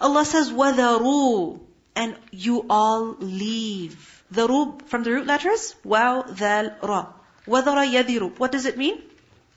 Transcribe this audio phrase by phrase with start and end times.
[0.00, 1.60] Allah says, وَذَرُوا
[1.96, 4.22] And you all leave.
[4.30, 7.12] The root, from the root letters, wow, dhal, ra.
[7.46, 9.02] وَذَرَ يَذِرُ What does it mean?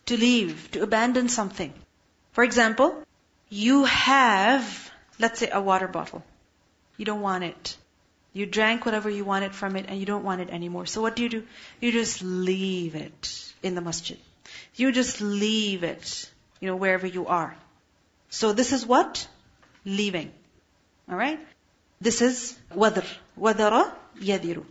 [0.08, 1.74] To leave, to abandon something.
[2.32, 3.04] For example,
[3.50, 6.24] you have, let's say, a water bottle.
[6.98, 7.78] You don't want it.
[8.34, 10.86] You drank whatever you wanted from it and you don't want it anymore.
[10.86, 11.44] So what do you do?
[11.82, 14.18] You just leave it in the masjid.
[14.76, 16.30] You just leave it,
[16.62, 17.56] you know, wherever you are.
[18.30, 19.28] So this is what?
[19.87, 20.33] Leaving.
[21.09, 21.41] Alright?
[22.01, 23.07] This is wadr.
[23.39, 24.65] Wadara yadiru.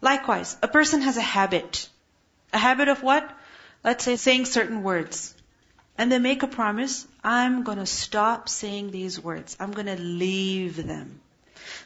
[0.00, 1.88] Likewise, a person has a habit.
[2.52, 3.30] A habit of what?
[3.84, 5.34] Let's say saying certain words.
[5.96, 9.56] And they make a promise, I'm gonna stop saying these words.
[9.60, 11.20] I'm gonna leave them.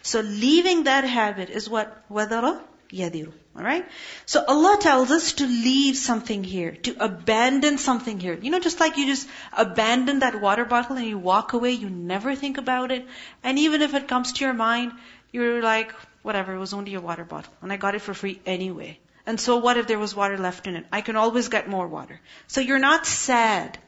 [0.03, 2.09] So leaving that habit is what?
[2.09, 2.61] Wadara
[2.91, 3.33] yadiru.
[3.57, 3.87] Alright?
[4.27, 8.39] So Allah tells us to leave something here, to abandon something here.
[8.41, 11.91] You know, just like you just abandon that water bottle and you walk away, you
[11.91, 13.07] never think about it.
[13.43, 14.93] And even if it comes to your mind,
[15.33, 17.53] you're like, whatever, it was only a water bottle.
[17.61, 18.99] And I got it for free anyway.
[19.27, 20.87] And so what if there was water left in it?
[20.93, 22.21] I can always get more water.
[22.47, 23.79] So you're not sad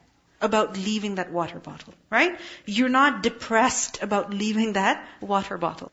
[0.41, 2.39] about leaving that water bottle, right?
[2.67, 5.92] You're not depressed about leaving that water bottle.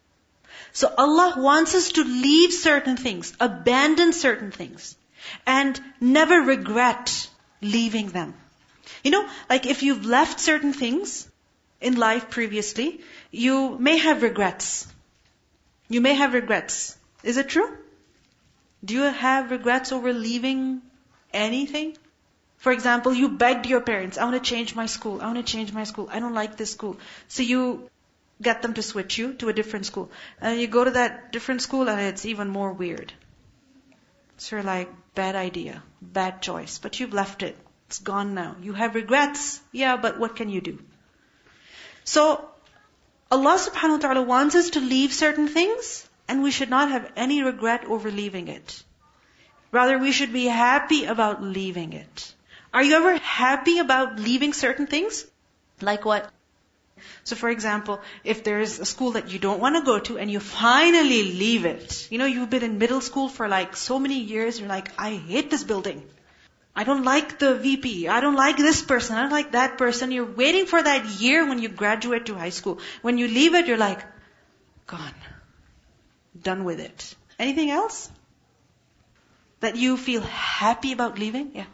[0.73, 4.95] So Allah wants us to leave certain things, abandon certain things,
[5.45, 7.29] and never regret
[7.61, 8.33] leaving them.
[9.03, 11.27] You know, like if you've left certain things
[11.81, 14.87] in life previously, you may have regrets.
[15.87, 16.97] You may have regrets.
[17.23, 17.77] Is it true?
[18.83, 20.81] Do you have regrets over leaving
[21.33, 21.97] anything?
[22.57, 25.51] For example, you begged your parents, I want to change my school, I want to
[25.51, 26.97] change my school, I don't like this school.
[27.29, 27.89] So you
[28.41, 30.11] get them to switch you to a different school.
[30.41, 33.13] And you go to that different school and it's even more weird.
[34.37, 37.57] So you're like, bad idea, bad choice, but you've left it.
[37.87, 38.55] It's gone now.
[38.61, 39.59] You have regrets.
[39.71, 40.79] Yeah, but what can you do?
[42.03, 42.49] So,
[43.31, 47.11] Allah subhanahu wa ta'ala wants us to leave certain things and we should not have
[47.15, 48.83] any regret over leaving it.
[49.71, 52.33] Rather, we should be happy about leaving it.
[52.73, 55.25] Are you ever happy about leaving certain things?
[55.81, 56.31] Like what?
[57.23, 60.31] So for example, if there's a school that you don't want to go to and
[60.31, 64.19] you finally leave it, you know, you've been in middle school for like so many
[64.19, 66.03] years, you're like, I hate this building.
[66.75, 68.07] I don't like the VP.
[68.07, 69.17] I don't like this person.
[69.17, 70.11] I don't like that person.
[70.11, 72.79] You're waiting for that year when you graduate to high school.
[73.01, 74.05] When you leave it, you're like,
[74.87, 75.13] gone.
[76.41, 77.15] Done with it.
[77.37, 78.09] Anything else?
[79.59, 81.51] That you feel happy about leaving?
[81.53, 81.65] Yeah.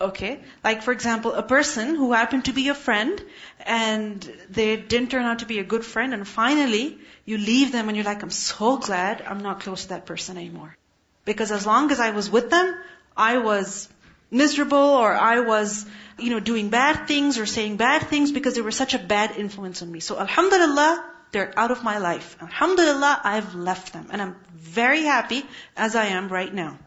[0.00, 0.40] Okay.
[0.62, 3.20] Like for example, a person who happened to be a friend
[3.66, 7.88] and they didn't turn out to be a good friend and finally you leave them
[7.88, 10.76] and you're like, I'm so glad I'm not close to that person anymore.
[11.24, 12.74] Because as long as I was with them,
[13.16, 13.88] I was
[14.30, 15.84] miserable or I was,
[16.18, 19.36] you know, doing bad things or saying bad things because they were such a bad
[19.36, 20.00] influence on me.
[20.00, 22.36] So alhamdulillah, they're out of my life.
[22.40, 24.08] Alhamdulillah, I've left them.
[24.10, 25.44] And I'm very happy
[25.76, 26.78] as I am right now.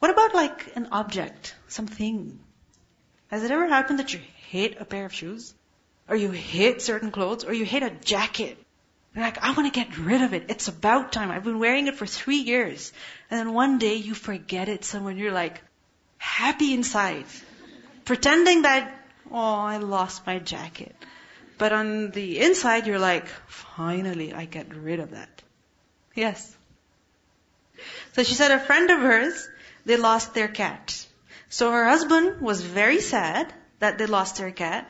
[0.00, 2.40] What about like an object, something?
[3.28, 5.54] Has it ever happened that you hate a pair of shoes?
[6.08, 7.44] Or you hate certain clothes?
[7.44, 8.58] Or you hate a jacket?
[9.14, 10.46] You're like, I want to get rid of it.
[10.48, 11.30] It's about time.
[11.30, 12.92] I've been wearing it for three years.
[13.30, 15.60] And then one day you forget it somewhere and you're like,
[16.16, 17.26] happy inside.
[18.06, 18.92] Pretending that,
[19.30, 20.96] oh, I lost my jacket.
[21.58, 25.42] But on the inside you're like, finally I get rid of that.
[26.14, 26.56] Yes.
[28.12, 29.48] So she said a friend of hers,
[29.85, 31.05] they lost their cat.
[31.49, 34.89] So her husband was very sad that they lost their cat,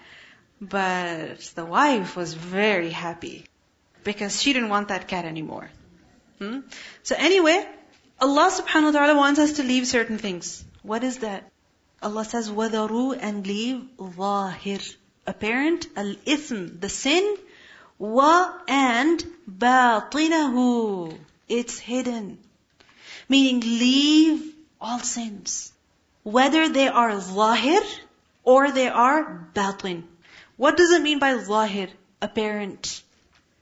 [0.61, 3.45] but the wife was very happy
[4.03, 5.69] because she didn't want that cat anymore.
[6.39, 6.61] Hmm?
[7.03, 7.67] So anyway,
[8.19, 10.63] Allah subhanahu wa ta'ala wants us to leave certain things.
[10.83, 11.51] What is that?
[12.01, 14.95] Allah says, وَذَرُوا and leave ظَاهِر.
[15.27, 17.37] Apparent, al-ithm, the sin,
[17.97, 21.17] wa and بَاطِنَهُ.
[21.49, 22.37] It's hidden.
[23.27, 24.48] Meaning leave
[24.80, 25.72] all sins.
[26.22, 27.82] Whether they are zahir
[28.44, 30.08] or they are batin.
[30.56, 31.88] What does it mean by zahir?
[32.22, 33.02] Apparent,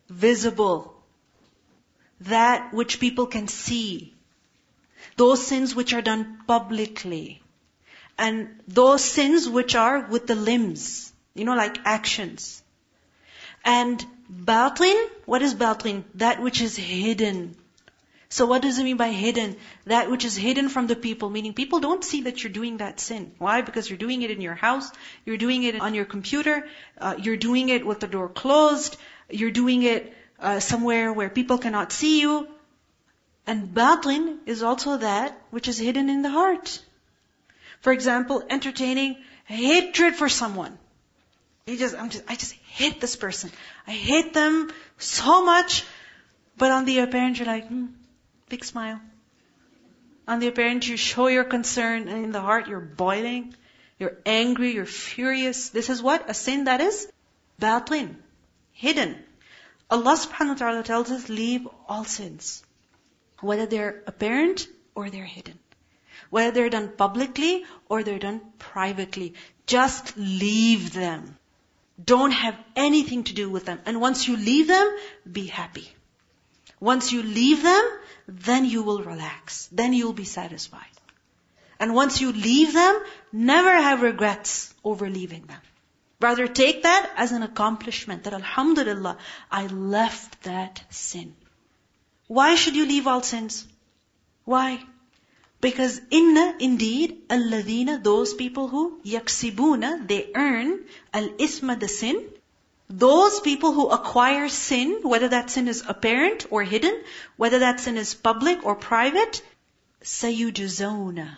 [0.08, 1.00] visible,
[2.22, 4.14] that which people can see.
[5.16, 7.40] Those sins which are done publicly.
[8.16, 11.12] And those sins which are with the limbs.
[11.34, 12.62] You know, like actions.
[13.64, 16.04] And batin, what is batin?
[16.14, 17.56] That which is hidden.
[18.30, 19.56] So what does it mean by hidden?
[19.86, 23.00] That which is hidden from the people, meaning people don't see that you're doing that
[23.00, 23.32] sin.
[23.38, 23.62] Why?
[23.62, 24.90] Because you're doing it in your house,
[25.24, 26.68] you're doing it on your computer,
[27.00, 28.98] uh, you're doing it with the door closed,
[29.30, 32.48] you're doing it uh, somewhere where people cannot see you.
[33.46, 36.82] And batin is also that which is hidden in the heart.
[37.80, 39.16] For example, entertaining
[39.46, 40.76] hatred for someone.
[41.66, 43.50] You just, I'm just, I just hate this person.
[43.86, 45.84] I hate them so much.
[46.58, 47.86] But on the apparent, you're like, hmm,
[48.48, 49.00] big smile.
[50.26, 53.54] On the apparent, you show your concern, and in the heart, you're boiling.
[53.98, 55.70] You're angry, you're furious.
[55.70, 56.30] This is what?
[56.30, 57.10] A sin that is
[57.58, 58.22] batin,
[58.72, 59.16] hidden.
[59.90, 62.62] Allah subhanahu wa ta'ala tells us, leave all sins.
[63.40, 65.58] Whether they're apparent or they're hidden.
[66.30, 69.34] Whether they're done publicly or they're done privately.
[69.66, 71.36] Just leave them.
[72.02, 73.80] Don't have anything to do with them.
[73.86, 74.96] And once you leave them,
[75.30, 75.88] be happy.
[76.80, 77.84] Once you leave them,
[78.26, 79.68] then you will relax.
[79.72, 80.82] Then you'll be satisfied.
[81.80, 83.00] And once you leave them,
[83.32, 85.60] never have regrets over leaving them.
[86.20, 89.18] Rather take that as an accomplishment that Alhamdulillah,
[89.50, 91.36] I left that sin.
[92.26, 93.66] Why should you leave all sins?
[94.44, 94.82] Why?
[95.60, 102.24] Because inna, indeed, alladhina, those people who yaksibuna, they earn al-isma, the sin.
[102.90, 107.04] Those people who acquire sin, whether that sin is apparent or hidden,
[107.36, 109.42] whether that sin is public or private,
[110.02, 111.36] sayujazona.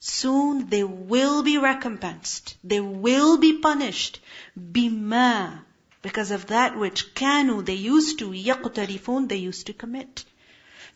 [0.00, 2.56] Soon they will be recompensed.
[2.62, 4.20] They will be punished.
[4.58, 5.60] Bima.
[6.02, 10.24] Because of that which kanu, they used to, yaqtarifun, they used to commit.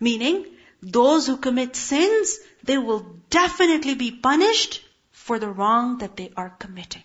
[0.00, 0.44] Meaning,
[0.82, 4.82] those who commit sins, they will definitely be punished
[5.12, 7.04] for the wrong that they are committing.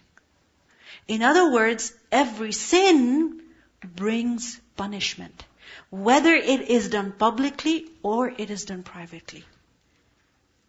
[1.07, 3.41] In other words, every sin
[3.83, 5.45] brings punishment.
[5.89, 9.45] Whether it is done publicly or it is done privately.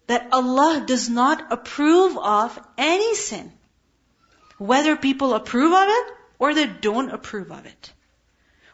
[0.07, 3.53] That Allah does not approve of any sin.
[4.59, 7.93] Whether people approve of it or they don't approve of it.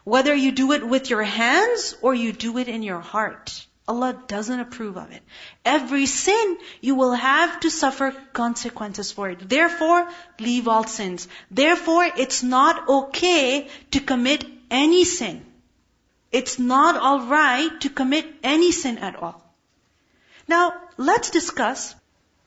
[0.03, 3.65] Whether you do it with your hands or you do it in your heart.
[3.89, 5.23] Allah doesn't approve of it.
[5.65, 9.49] Every sin, you will have to suffer consequences for it.
[9.49, 10.07] Therefore,
[10.39, 11.27] leave all sins.
[11.49, 15.43] Therefore, it's not okay to commit any sin.
[16.31, 19.41] It's not alright to commit any sin at all.
[20.47, 21.95] Now, let's discuss,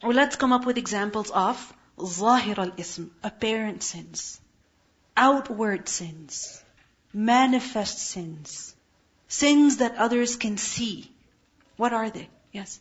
[0.03, 1.73] or let's come up with examples of
[2.05, 4.41] zahir al-ism, apparent sins,
[5.17, 6.63] outward sins,
[7.13, 8.75] manifest sins,
[9.29, 11.12] sins that others can see,
[11.83, 12.29] what are they?
[12.53, 12.79] Yes.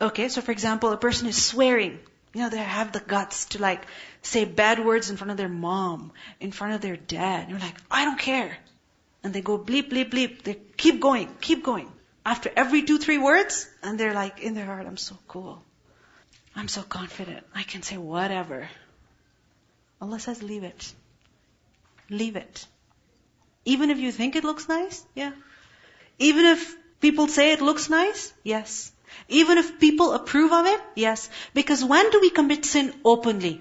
[0.00, 1.98] Okay, so for example, a person is swearing.
[2.32, 3.86] You know, they have the guts to like
[4.22, 7.50] say bad words in front of their mom, in front of their dad.
[7.50, 8.56] You're like, I don't care.
[9.24, 10.42] And they go bleep, bleep, bleep.
[10.44, 11.90] They keep going, keep going.
[12.24, 15.60] After every two, three words, and they're like, in their heart, I'm so cool.
[16.54, 17.44] I'm so confident.
[17.52, 18.68] I can say whatever.
[20.00, 20.92] Allah says, leave it.
[22.10, 22.64] Leave it.
[23.64, 25.32] Even if you think it looks nice, yeah.
[26.30, 28.32] Even if People say it looks nice?
[28.42, 28.90] Yes.
[29.28, 30.80] Even if people approve of it?
[30.94, 31.28] Yes.
[31.52, 33.60] Because when do we commit sin openly?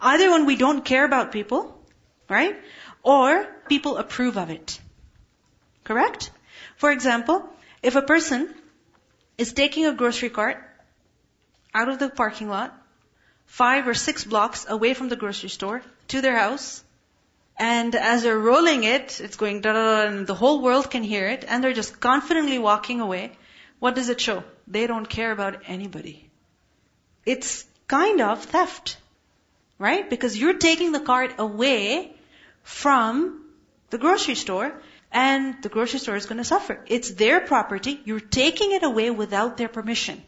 [0.00, 1.62] Either when we don't care about people,
[2.28, 2.54] right?
[3.02, 4.78] Or people approve of it.
[5.82, 6.30] Correct?
[6.76, 7.42] For example,
[7.82, 8.54] if a person
[9.36, 10.62] is taking a grocery cart
[11.74, 12.72] out of the parking lot,
[13.46, 15.82] five or six blocks away from the grocery store,
[16.14, 16.84] to their house,
[17.58, 21.02] and as they're rolling it, it's going da da da, and the whole world can
[21.02, 23.32] hear it, and they're just confidently walking away.
[23.78, 24.44] What does it show?
[24.66, 26.28] They don't care about anybody.
[27.24, 28.98] It's kind of theft.
[29.78, 30.08] Right?
[30.08, 32.14] Because you're taking the cart away
[32.62, 33.44] from
[33.90, 34.72] the grocery store,
[35.12, 36.82] and the grocery store is going to suffer.
[36.86, 38.00] It's their property.
[38.04, 40.22] You're taking it away without their permission.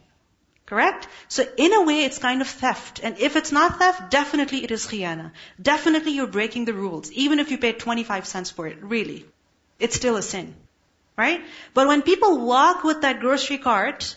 [0.69, 1.09] Correct?
[1.29, 3.01] So in a way, it's kind of theft.
[3.03, 5.31] And if it's not theft, definitely it is khiyana.
[5.69, 7.11] Definitely you're breaking the rules.
[7.13, 9.25] Even if you paid 25 cents for it, really.
[9.79, 10.55] It's still a sin.
[11.17, 11.41] Right?
[11.73, 14.15] But when people walk with that grocery cart,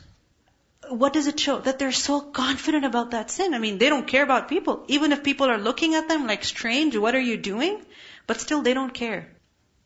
[0.89, 1.58] what does it show?
[1.60, 3.53] That they're so confident about that sin.
[3.53, 4.84] I mean, they don't care about people.
[4.89, 7.81] Even if people are looking at them like strange, what are you doing?
[8.27, 9.29] But still they don't care.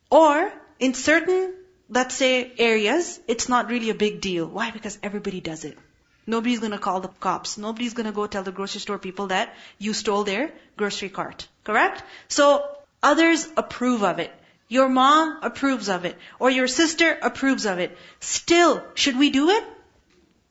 [0.09, 1.53] Or, in certain,
[1.89, 4.47] let's say, areas, it's not really a big deal.
[4.47, 4.71] Why?
[4.71, 5.77] Because everybody does it.
[6.26, 7.58] Nobody's gonna call the cops.
[7.58, 11.48] Nobody's gonna go tell the grocery store people that you stole their grocery cart.
[11.64, 12.02] Correct?
[12.28, 12.64] So,
[13.02, 14.32] others approve of it.
[14.68, 16.16] Your mom approves of it.
[16.38, 17.98] Or your sister approves of it.
[18.20, 19.64] Still, should we do it?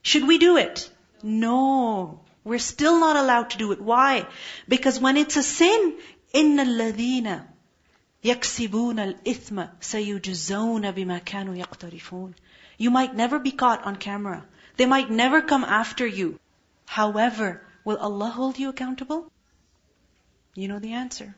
[0.01, 0.89] Should we do it?
[1.23, 2.19] No.
[2.43, 3.81] We're still not allowed to do it.
[3.81, 4.27] Why?
[4.67, 5.95] Because when it's a sin,
[6.33, 7.45] إِنَّ الَّذِينَ
[8.23, 12.33] يَكْسِبُونَ الْإِثْمَ سَيُجْزَوْنَ بِمَا كَانُوا يَقْتَرِفُونَ
[12.77, 14.45] You might never be caught on camera.
[14.76, 16.38] They might never come after you.
[16.86, 19.28] However, will Allah hold you accountable?
[20.54, 21.34] You know the answer.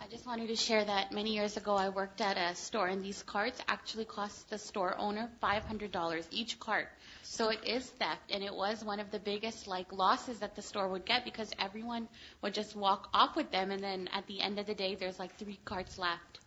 [0.00, 3.04] I just wanted to share that many years ago I worked at a store and
[3.04, 6.88] these cards actually cost the store owner $500 each card.
[7.22, 10.62] So it is theft and it was one of the biggest like losses that the
[10.62, 12.08] store would get because everyone
[12.42, 15.18] would just walk off with them and then at the end of the day there's
[15.18, 16.40] like three cards left.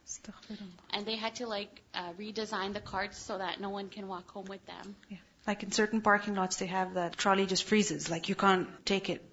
[0.92, 4.30] And they had to like uh, redesign the cards so that no one can walk
[4.32, 4.96] home with them.
[5.10, 5.18] Yeah.
[5.48, 9.10] Like in certain parking lots, they have that trolley just freezes, like you can't take
[9.10, 9.24] it,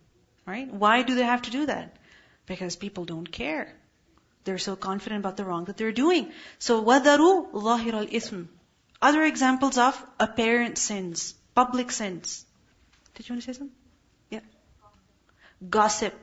[0.47, 0.73] right?
[0.73, 1.97] Why do they have to do that?
[2.47, 3.73] Because people don't care.
[4.45, 6.33] They're so confident about the wrong that they're doing.
[6.59, 8.49] So wadaru zahir al ism.
[9.01, 12.45] Other examples of apparent sins, public sins.
[13.15, 13.77] Did you want to say something?
[14.31, 14.41] Yeah.
[15.69, 16.15] Gossip.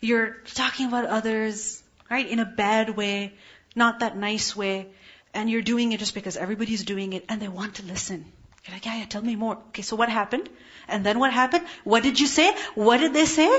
[0.00, 2.26] You're talking about others, right?
[2.26, 3.34] In a bad way,
[3.76, 4.88] not that nice way,
[5.32, 8.24] and you're doing it just because everybody's doing it and they want to listen.
[8.68, 9.56] You're like, yeah, yeah, tell me more.
[9.70, 10.48] Okay, so what happened?
[10.86, 11.66] And then what happened?
[11.84, 12.54] What did you say?
[12.74, 13.50] What did they say?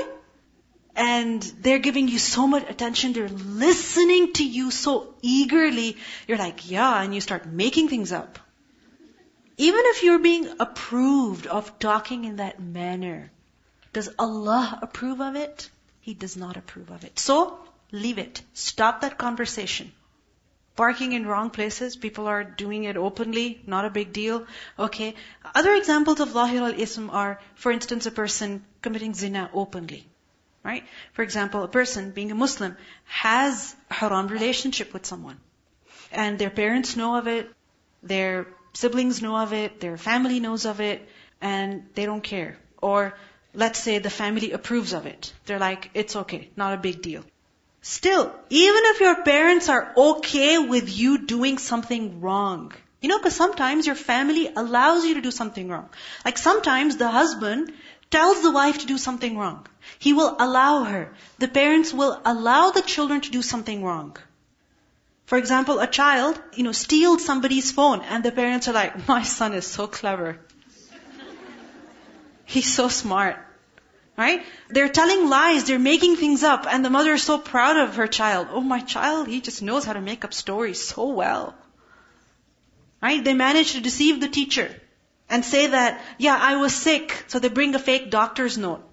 [0.96, 6.68] and they're giving you so much attention, they're listening to you so eagerly, you're like,
[6.70, 8.38] yeah, and you start making things up.
[9.56, 13.30] Even if you're being approved of talking in that manner,
[13.92, 15.70] does Allah approve of it?
[16.00, 17.18] He does not approve of it.
[17.18, 17.58] So,
[17.92, 18.42] leave it.
[18.54, 19.92] Stop that conversation.
[20.76, 24.46] Parking in wrong places, people are doing it openly, not a big deal.
[24.78, 25.14] Okay.
[25.54, 30.06] Other examples of zahir al-ism are, for instance, a person committing zina openly.
[30.62, 30.84] Right?
[31.12, 35.38] For example, a person being a Muslim has a haram relationship with someone.
[36.12, 37.50] And their parents know of it,
[38.02, 41.08] their siblings know of it, their family knows of it,
[41.40, 42.58] and they don't care.
[42.80, 43.14] Or
[43.54, 45.32] let's say the family approves of it.
[45.46, 47.24] They're like, it's okay, not a big deal.
[47.82, 53.34] Still, even if your parents are okay with you doing something wrong, you know, because
[53.34, 55.88] sometimes your family allows you to do something wrong.
[56.24, 57.72] Like sometimes the husband
[58.10, 59.66] tells the wife to do something wrong.
[59.98, 61.12] He will allow her.
[61.38, 64.16] The parents will allow the children to do something wrong.
[65.24, 69.22] For example, a child, you know, steals somebody's phone and the parents are like, my
[69.22, 70.38] son is so clever.
[72.44, 73.38] He's so smart.
[74.20, 74.42] Right?
[74.68, 78.06] They're telling lies, they're making things up, and the mother is so proud of her
[78.06, 78.48] child.
[78.50, 81.54] Oh, my child, he just knows how to make up stories so well.
[83.00, 83.24] Right?
[83.24, 84.68] They manage to deceive the teacher
[85.30, 88.84] and say that, yeah, I was sick, so they bring a fake doctor's note.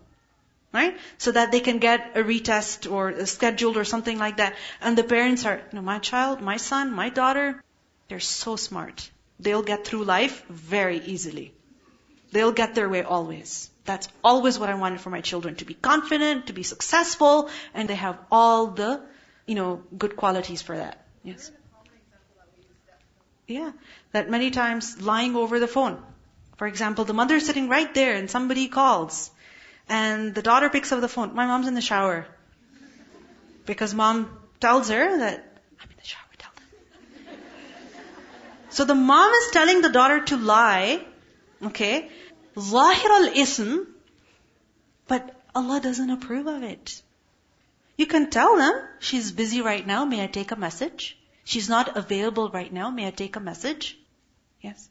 [0.72, 0.96] Right?
[1.18, 4.56] So that they can get a retest or a scheduled or something like that.
[4.80, 7.62] And the parents are, you know, my child, my son, my daughter,
[8.08, 9.12] they're so smart.
[9.42, 11.54] They'll get through life very easily.
[12.32, 13.70] They'll get their way always.
[13.86, 17.88] That's always what I wanted for my children, to be confident, to be successful, and
[17.88, 19.02] they have all the,
[19.46, 21.06] you know, good qualities for that.
[21.24, 21.52] Yes.
[23.48, 23.72] Yeah.
[24.12, 26.04] That many times lying over the phone.
[26.58, 29.32] For example, the mother is sitting right there and somebody calls.
[29.88, 31.34] And the daughter picks up the phone.
[31.34, 32.28] My mom's in the shower.
[33.66, 37.40] Because mom tells her that, I'm in the shower, tell them.
[38.70, 41.06] so the mom is telling the daughter to lie,
[41.64, 42.10] okay,
[42.60, 43.88] zahir al-ism,
[45.08, 47.02] but Allah doesn't approve of it.
[47.98, 51.18] You can tell them, she's busy right now, may I take a message?
[51.44, 53.98] She's not available right now, may I take a message?
[54.62, 54.90] Yes?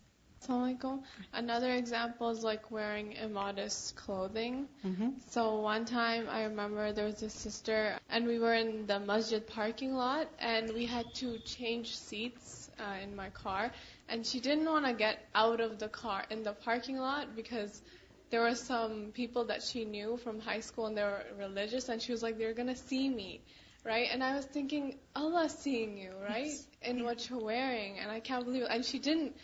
[1.32, 4.68] Another example is like wearing immodest clothing.
[4.86, 5.08] Mm-hmm.
[5.30, 9.44] So one time I remember there was a sister and we were in the masjid
[9.44, 13.72] parking lot and we had to change seats uh, in my car
[14.08, 17.82] and she didn't want to get out of the car in the parking lot because
[18.30, 22.02] there were some people that she knew from high school and they were religious and
[22.02, 23.40] she was like they're going to see me
[23.84, 26.66] right and i was thinking allah's seeing you right yes.
[26.82, 27.34] in what mm-hmm.
[27.34, 29.34] you're wearing and i can't believe it and she didn't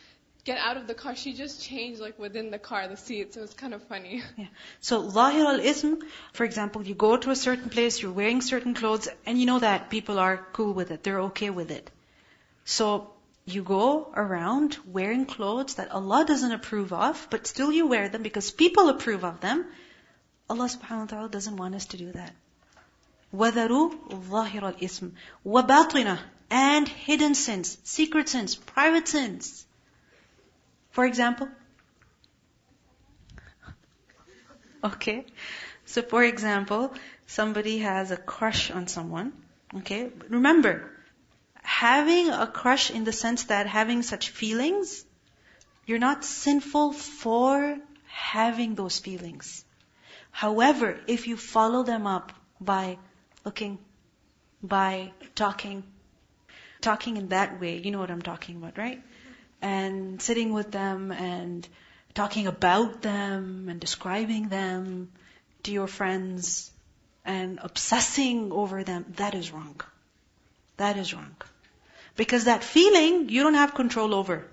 [0.44, 1.14] get out of the car.
[1.14, 3.34] She just changed like within the car, the seats.
[3.34, 4.22] So it was kind of funny.
[4.36, 4.46] Yeah.
[4.80, 6.00] So zahir al-ism,
[6.32, 9.58] for example, you go to a certain place, you're wearing certain clothes, and you know
[9.58, 11.02] that people are cool with it.
[11.02, 11.90] They're okay with it.
[12.64, 13.11] So
[13.45, 18.21] you go around wearing clothes that Allah doesn't approve of, but still you wear them
[18.21, 19.65] because people approve of them.
[20.49, 22.33] Allah subhanahu wa ta'ala doesn't want us to do that.
[23.33, 25.11] وَذَرُوا ظَاهِرَ الْإِثْمِ
[25.45, 29.65] وَبَاطِنَةً And hidden sins, secret sins, private sins.
[30.91, 31.47] For example?
[34.83, 35.25] Okay.
[35.85, 36.93] So for example,
[37.27, 39.33] somebody has a crush on someone.
[39.75, 40.11] Okay.
[40.29, 40.91] Remember,
[41.82, 45.04] having a crush in the sense that having such feelings,
[45.86, 49.64] you're not sinful for having those feelings.
[50.30, 52.98] However, if you follow them up by
[53.44, 53.78] looking,
[54.62, 55.82] by talking,
[56.80, 59.02] talking in that way, you know what I'm talking about, right?
[59.62, 61.66] and sitting with them and
[62.14, 65.10] talking about them and describing them
[65.62, 66.70] to your friends
[67.24, 69.80] and obsessing over them, that is wrong.
[70.76, 71.36] That is wrong.
[72.16, 74.44] Because that feeling, you don't have control over.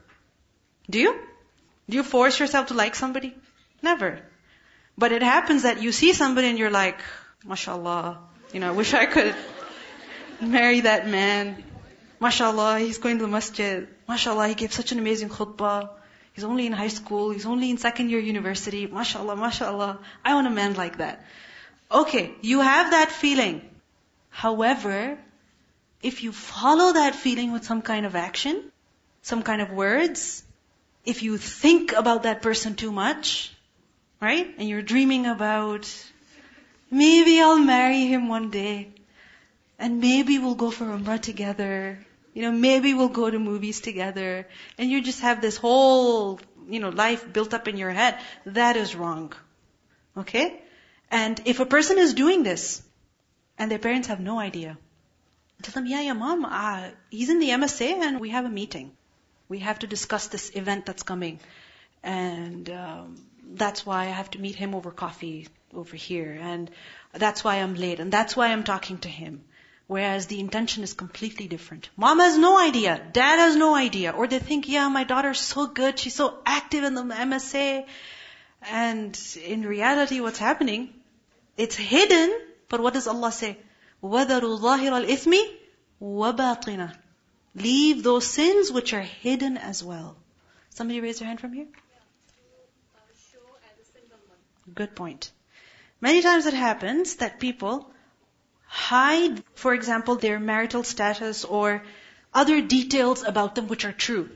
[0.89, 1.13] Do you?
[1.89, 3.35] Do you force yourself to like somebody?
[3.81, 4.19] Never.
[4.97, 6.99] But it happens that you see somebody and you're like,
[7.45, 8.19] mashallah,
[8.53, 9.35] you know, I wish I could
[10.41, 11.63] marry that man.
[12.19, 13.87] Mashallah, he's going to the masjid.
[14.07, 15.89] Mashallah, he gave such an amazing khutbah.
[16.33, 17.31] He's only in high school.
[17.31, 18.87] He's only in second year university.
[18.87, 19.99] Mashallah, mashallah.
[20.23, 21.25] I want a man like that.
[21.91, 23.61] Okay, you have that feeling.
[24.29, 25.17] However,
[26.01, 28.63] if you follow that feeling with some kind of action,
[29.21, 30.43] some kind of words,
[31.05, 33.53] if you think about that person too much,
[34.21, 34.53] right?
[34.57, 35.89] And you're dreaming about,
[36.91, 38.89] maybe I'll marry him one day.
[39.77, 41.97] And maybe we'll go for Umrah together.
[42.33, 44.45] You know, maybe we'll go to movies together.
[44.77, 46.39] And you just have this whole,
[46.69, 48.19] you know, life built up in your head.
[48.45, 49.33] That is wrong.
[50.17, 50.61] Okay?
[51.09, 52.83] And if a person is doing this,
[53.57, 54.77] and their parents have no idea,
[55.61, 58.91] tell them, yeah, yeah, mom, uh, he's in the MSA and we have a meeting.
[59.47, 61.39] We have to discuss this event that's coming.
[62.03, 63.15] And um,
[63.53, 66.37] that's why I have to meet him over coffee over here.
[66.39, 66.69] And
[67.13, 67.99] that's why I'm late.
[67.99, 69.43] And that's why I'm talking to him.
[69.87, 71.89] Whereas the intention is completely different.
[71.97, 73.01] Mom has no idea.
[73.11, 74.11] Dad has no idea.
[74.11, 75.97] Or they think, yeah, my daughter's so good.
[75.97, 77.85] She's so active in the MSA.
[78.69, 80.93] And in reality, what's happening?
[81.57, 82.39] It's hidden.
[82.69, 83.57] But what does Allah say?
[84.02, 85.34] وَذَرُوا ظَاهِرَ الْإِثْمِ
[86.00, 86.96] وَبَاطِنَهُ
[87.54, 90.16] Leave those sins which are hidden as well.
[90.70, 91.66] Somebody raise their hand from here?
[94.74, 95.30] Good point.
[96.00, 97.90] Many times it happens that people
[98.66, 101.82] hide, for example, their marital status or
[102.32, 104.30] other details about them which are true.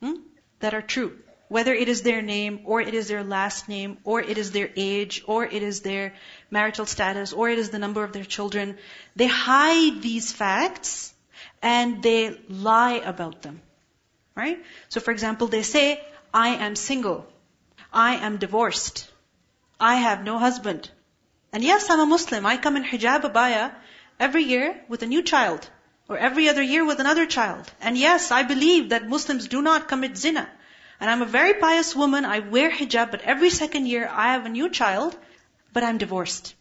[0.00, 0.14] Hmm?
[0.58, 1.16] That are true.
[1.47, 4.69] Whether it is their name, or it is their last name, or it is their
[4.75, 6.13] age, or it is their
[6.49, 8.77] marital status, or it is the number of their children.
[9.15, 11.13] They hide these facts
[11.61, 13.61] and they lie about them.
[14.35, 14.63] Right?
[14.89, 16.01] So for example, they say,
[16.33, 17.27] I am single.
[17.93, 19.09] I am divorced.
[19.79, 20.89] I have no husband.
[21.53, 22.45] And yes, I'm a Muslim.
[22.45, 23.71] I come in hijab abaya
[24.19, 25.69] every year with a new child.
[26.09, 27.71] Or every other year with another child.
[27.81, 30.47] And yes, I believe that Muslims do not commit zina.
[30.99, 32.25] And I'm a very pious woman.
[32.25, 35.17] I wear hijab, but every second year I have a new child,
[35.73, 36.55] but I'm divorced.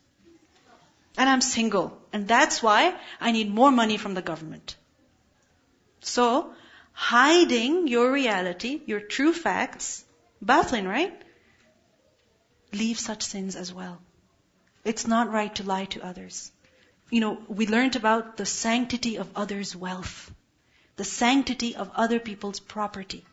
[1.16, 1.98] And I'm single.
[2.12, 4.76] And that's why I need more money from the government.
[6.00, 6.52] So,
[6.92, 10.04] hiding your reality, your true facts,
[10.42, 11.22] batin, right?
[12.72, 14.00] Leave such sins as well.
[14.84, 16.50] It's not right to lie to others.
[17.10, 20.32] You know, we learned about the sanctity of others' wealth,
[20.96, 23.24] the sanctity of other people's property.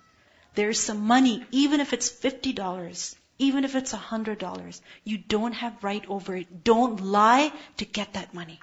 [0.54, 6.04] There's some money, even if it's $50, even if it's $100, you don't have right
[6.08, 6.64] over it.
[6.64, 8.60] Don't lie to get that money.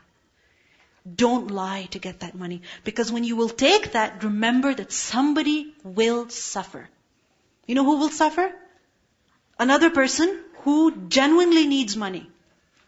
[1.23, 2.63] Don't lie to get that money.
[2.85, 6.89] Because when you will take that, remember that somebody will suffer.
[7.67, 8.53] You know who will suffer?
[9.59, 12.31] Another person who genuinely needs money.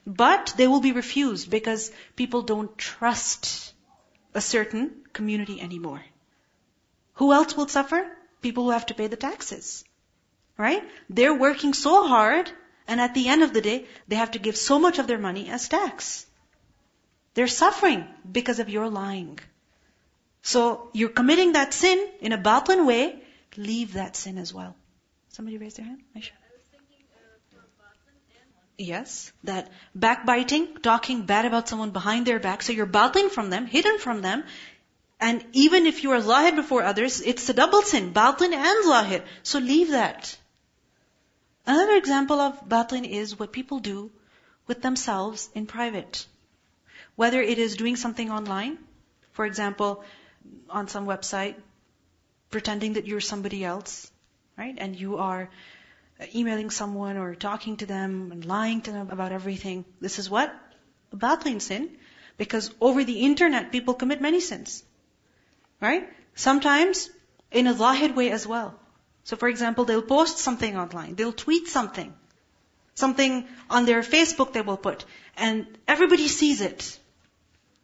[0.07, 3.73] But they will be refused because people don't trust
[4.35, 6.03] a certain community anymore.
[7.15, 8.07] Who else will suffer?
[8.41, 9.85] People who have to pay the taxes.
[10.57, 10.83] Right?
[11.09, 12.51] They're working so hard
[12.91, 15.19] and at the end of the day, they have to give so much of their
[15.19, 16.27] money as tax.
[17.35, 18.05] They're suffering
[18.39, 19.39] because of your lying.
[20.43, 23.23] So you're committing that sin in a batin way,
[23.57, 24.75] leave that sin as well.
[25.29, 26.03] Somebody raise their hand?
[26.17, 26.33] Aisha.
[28.77, 33.67] Yes, that backbiting, talking bad about someone behind their back, so you're battling from them,
[33.67, 34.43] hidden from them,
[35.21, 39.23] and even if you are zahir before others, it's a double sin, batin and zahir.
[39.43, 40.37] So leave that.
[41.67, 44.11] Another example of batin is what people do
[44.67, 46.27] with themselves in private.
[47.17, 48.79] Whether it is doing something online,
[49.33, 50.05] for example,
[50.71, 51.55] on some website,
[52.51, 54.11] pretending that you're somebody else,
[54.57, 54.75] right?
[54.77, 55.51] And you are
[56.35, 59.85] emailing someone or talking to them and lying to them about everything.
[60.01, 60.55] This is what?
[61.13, 61.91] A batin sin.
[62.39, 64.83] Because over the internet, people commit many sins.
[65.81, 66.09] Right?
[66.35, 67.11] Sometimes
[67.51, 68.75] in a zahir way as well.
[69.25, 71.15] So for example, they'll post something online.
[71.15, 72.15] They'll tweet something.
[72.95, 75.05] Something on their Facebook they will put.
[75.37, 76.99] And everybody sees it.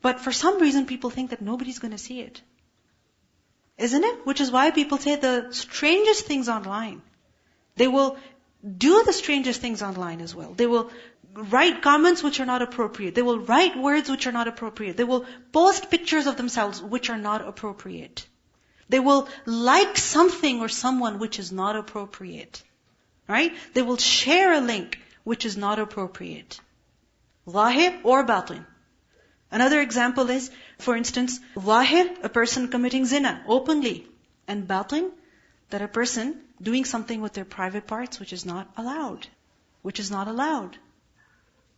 [0.03, 2.41] But for some reason, people think that nobody's going to see it.
[3.79, 4.27] Isn't it?
[4.27, 7.03] Which is why people say the strangest things online.
[7.77, 8.17] They will
[8.87, 10.53] do the strangest things online as well.
[10.53, 10.91] They will
[11.37, 13.15] write comments which are not appropriate.
[13.15, 14.97] They will write words which are not appropriate.
[14.97, 18.27] They will post pictures of themselves which are not appropriate.
[18.89, 22.63] They will like something or someone which is not appropriate.
[23.29, 23.53] Right?
[23.75, 26.61] They will share a link which is not appropriate.
[27.49, 28.67] Zahir or batin.
[29.51, 34.07] Another example is, for instance, zahir, a person committing zina openly,
[34.49, 35.13] and batin,
[35.71, 39.27] that a person doing something with their private parts which is not allowed.
[39.83, 40.77] Which is not allowed.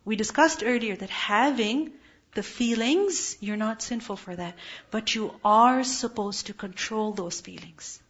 [0.09, 1.91] We discussed earlier that having
[2.33, 4.55] the feelings, you're not sinful for that.
[4.89, 8.01] But you are supposed to control those feelings.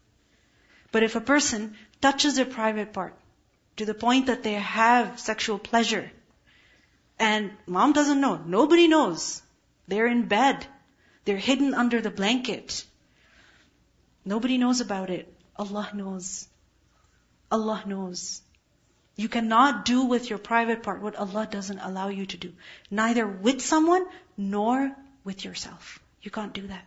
[0.94, 3.20] But if a person touches their private part
[3.76, 6.10] to the point that they have sexual pleasure,
[7.20, 9.42] and mom doesn't know, nobody knows,
[9.90, 10.66] they're in bed,
[11.26, 12.86] they're hidden under the blanket,
[14.24, 16.48] nobody knows about it, Allah knows.
[17.52, 18.42] Allah knows.
[19.20, 22.54] You cannot do with your private part what Allah doesn't allow you to do.
[22.90, 24.06] Neither with someone
[24.38, 26.00] nor with yourself.
[26.22, 26.86] You can't do that.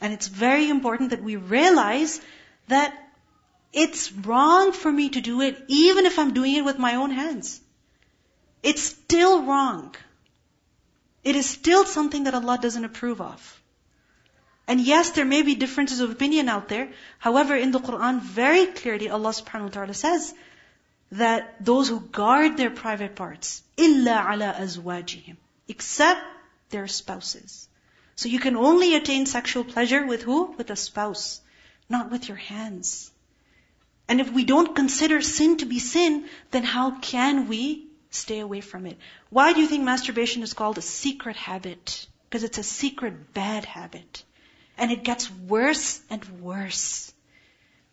[0.00, 2.20] And it's very important that we realize
[2.68, 2.94] that
[3.72, 7.10] it's wrong for me to do it even if I'm doing it with my own
[7.10, 7.60] hands.
[8.62, 9.92] It's still wrong.
[11.24, 13.60] It is still something that Allah doesn't approve of.
[14.68, 16.90] And yes, there may be differences of opinion out there.
[17.18, 20.32] However, in the Quran, very clearly Allah subhanahu wa ta'ala says
[21.14, 25.36] that those who guard their private parts, illa ala azwajihim,
[25.68, 26.20] except
[26.70, 27.68] their spouses.
[28.16, 30.52] So you can only attain sexual pleasure with who?
[30.52, 31.40] With a spouse,
[31.88, 33.10] not with your hands.
[34.08, 38.60] And if we don't consider sin to be sin, then how can we stay away
[38.60, 38.98] from it?
[39.30, 42.06] Why do you think masturbation is called a secret habit?
[42.28, 44.22] Because it's a secret bad habit.
[44.76, 47.12] And it gets worse and worse.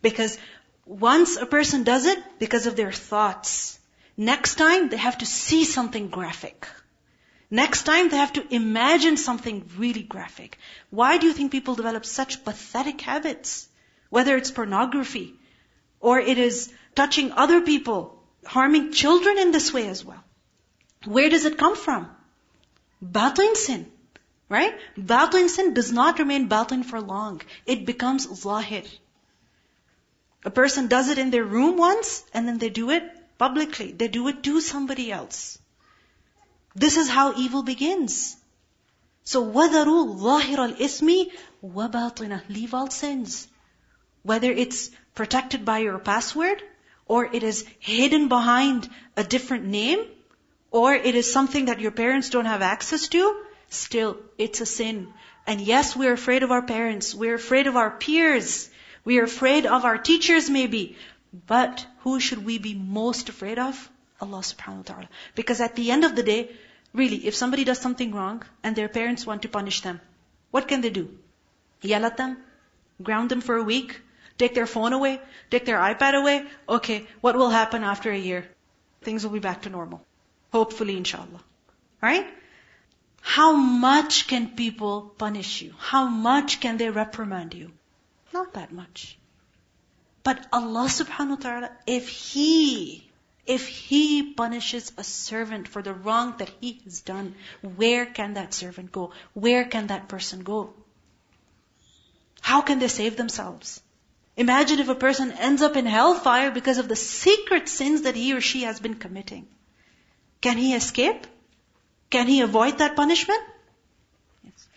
[0.01, 0.37] Because
[0.85, 3.79] once a person does it, because of their thoughts,
[4.17, 6.67] next time they have to see something graphic.
[7.49, 10.57] Next time they have to imagine something really graphic.
[10.89, 13.67] Why do you think people develop such pathetic habits?
[14.09, 15.35] Whether it's pornography,
[15.99, 20.23] or it is touching other people, harming children in this way as well.
[21.05, 22.09] Where does it come from?
[23.01, 23.91] Batin sin.
[24.49, 24.73] Right?
[24.97, 27.41] Batin sin does not remain batin for long.
[27.65, 28.83] It becomes zahir.
[30.44, 33.02] A person does it in their room once, and then they do it
[33.38, 33.92] publicly.
[33.92, 35.58] They do it to somebody else.
[36.74, 38.36] This is how evil begins.
[39.24, 41.30] So, وَذَرُوا ظَاهِرَ الْإِثْمِ
[41.64, 43.48] وَبَاطِنَهُ Leave all sins.
[44.22, 46.62] Whether it's protected by your password,
[47.06, 50.04] or it is hidden behind a different name,
[50.70, 55.12] or it is something that your parents don't have access to, still, it's a sin.
[55.46, 57.14] And yes, we're afraid of our parents.
[57.14, 58.68] We're afraid of our peers.
[59.03, 60.97] We are afraid of our teachers maybe.
[61.47, 63.89] But who should we be most afraid of?
[64.19, 65.09] Allah subhanahu wa ta'ala.
[65.33, 66.51] Because at the end of the day,
[66.93, 70.01] really, if somebody does something wrong and their parents want to punish them,
[70.51, 71.17] what can they do?
[71.81, 72.37] Yell at them?
[73.01, 73.99] Ground them for a week?
[74.37, 75.21] Take their phone away?
[75.49, 76.45] Take their iPad away?
[76.67, 78.47] Okay, what will happen after a year?
[79.01, 80.05] Things will be back to normal.
[80.51, 81.43] Hopefully, inshallah.
[82.01, 82.27] Right?
[83.21, 85.73] How much can people punish you?
[85.77, 87.71] How much can they reprimand you?
[88.33, 89.17] Not that much.
[90.23, 93.09] But Allah subhanahu wa ta'ala, if He,
[93.45, 98.53] if He punishes a servant for the wrong that he has done, where can that
[98.53, 99.11] servant go?
[99.33, 100.73] Where can that person go?
[102.41, 103.81] How can they save themselves?
[104.37, 108.33] Imagine if a person ends up in hellfire because of the secret sins that he
[108.33, 109.47] or she has been committing.
[110.39, 111.27] Can he escape?
[112.09, 113.41] Can he avoid that punishment?
[114.43, 114.67] Yes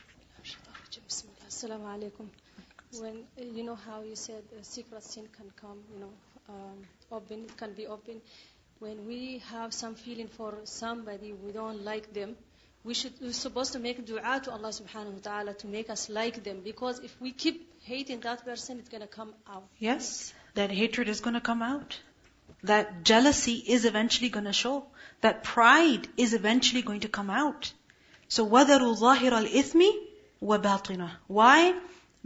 [2.93, 3.23] Assalamu alaikum.
[3.37, 6.11] When you know how you said a secret sin can come, you know,
[6.49, 6.77] um,
[7.11, 8.21] open, it can be open.
[8.79, 12.35] When we have some feeling for somebody, we don't like them.
[12.83, 16.09] We should we're supposed to make dua to Allah subhanahu wa ta'ala to make us
[16.09, 19.67] like them because if we keep hating that person, it's gonna come out.
[19.79, 21.99] Yes, that hatred is gonna come out.
[22.63, 24.85] That jealousy is eventually gonna show.
[25.21, 27.73] That pride is eventually going to come out.
[28.29, 29.91] So وَذَرُوا ظَاهِرَ الْإِثْمِ
[30.41, 31.73] وَبَاطِنَهُ Why?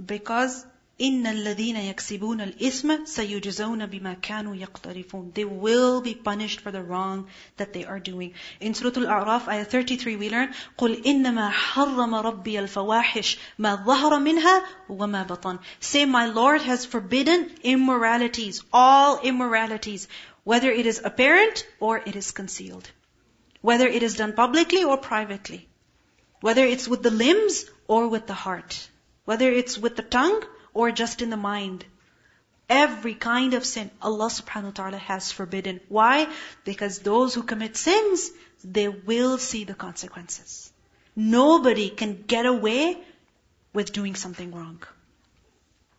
[0.04, 0.66] Because
[1.02, 7.28] إِنَّ الَّذِينَ يَكْسِبُونَ الْإِثْمَ سَيُجْزَوْنَ بِمَا كَانُوا يَقْتَرِفُونَ They will be punished for the wrong
[7.58, 8.36] that they are doing.
[8.60, 14.64] In Surah Al-A'raf, ayah 33, we learn, قُلْ إِنَّمَا حَرَّمَ رَبِّيَ الْفَوَاحِشِ مَا ظَهَرَ مِنْهَا
[14.88, 20.08] وَمَا بَطَنَ Say, my Lord has forbidden immoralities, all immoralities,
[20.44, 22.88] whether it is apparent or it is concealed.
[23.62, 25.68] Whether it is done publicly or privately.
[26.42, 28.90] Whether it's with the limbs or with the heart.
[29.29, 31.85] Whether it's with the tongue or just in the mind.
[32.71, 35.81] Every kind of sin, Allah subhanahu wa ta'ala has forbidden.
[35.89, 36.29] Why?
[36.65, 38.31] Because those who commit sins,
[38.65, 40.73] they will see the consequences.
[41.15, 42.97] Nobody can get away
[43.75, 44.83] with doing something wrong.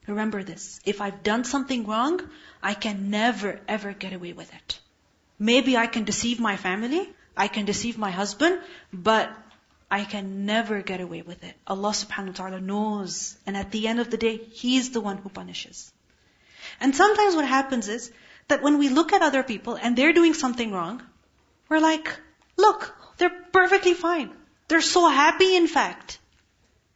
[0.08, 0.80] Remember this.
[0.94, 2.20] If I've done something wrong,
[2.64, 4.80] I can never ever get away with it.
[5.38, 8.60] Maybe I can deceive my family, I can deceive my husband,
[8.92, 9.30] but
[9.92, 11.56] I can never get away with it.
[11.66, 13.38] Allah subhanahu wa ta'ala knows.
[13.46, 15.92] And at the end of the day, He's the one who punishes.
[16.80, 18.12] And sometimes what happens is
[18.48, 21.02] that when we look at other people and they're doing something wrong,
[21.70, 22.10] we're like,
[22.58, 24.32] look, they're perfectly fine.
[24.68, 26.20] They're so happy in fact.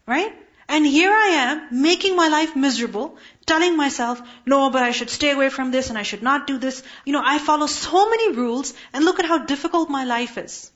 [0.06, 0.34] Right?
[0.67, 5.32] And here I am, making my life miserable, telling myself, no, but I should stay
[5.32, 6.84] away from this and I should not do this.
[7.06, 10.71] You know, I follow so many rules and look at how difficult my life is.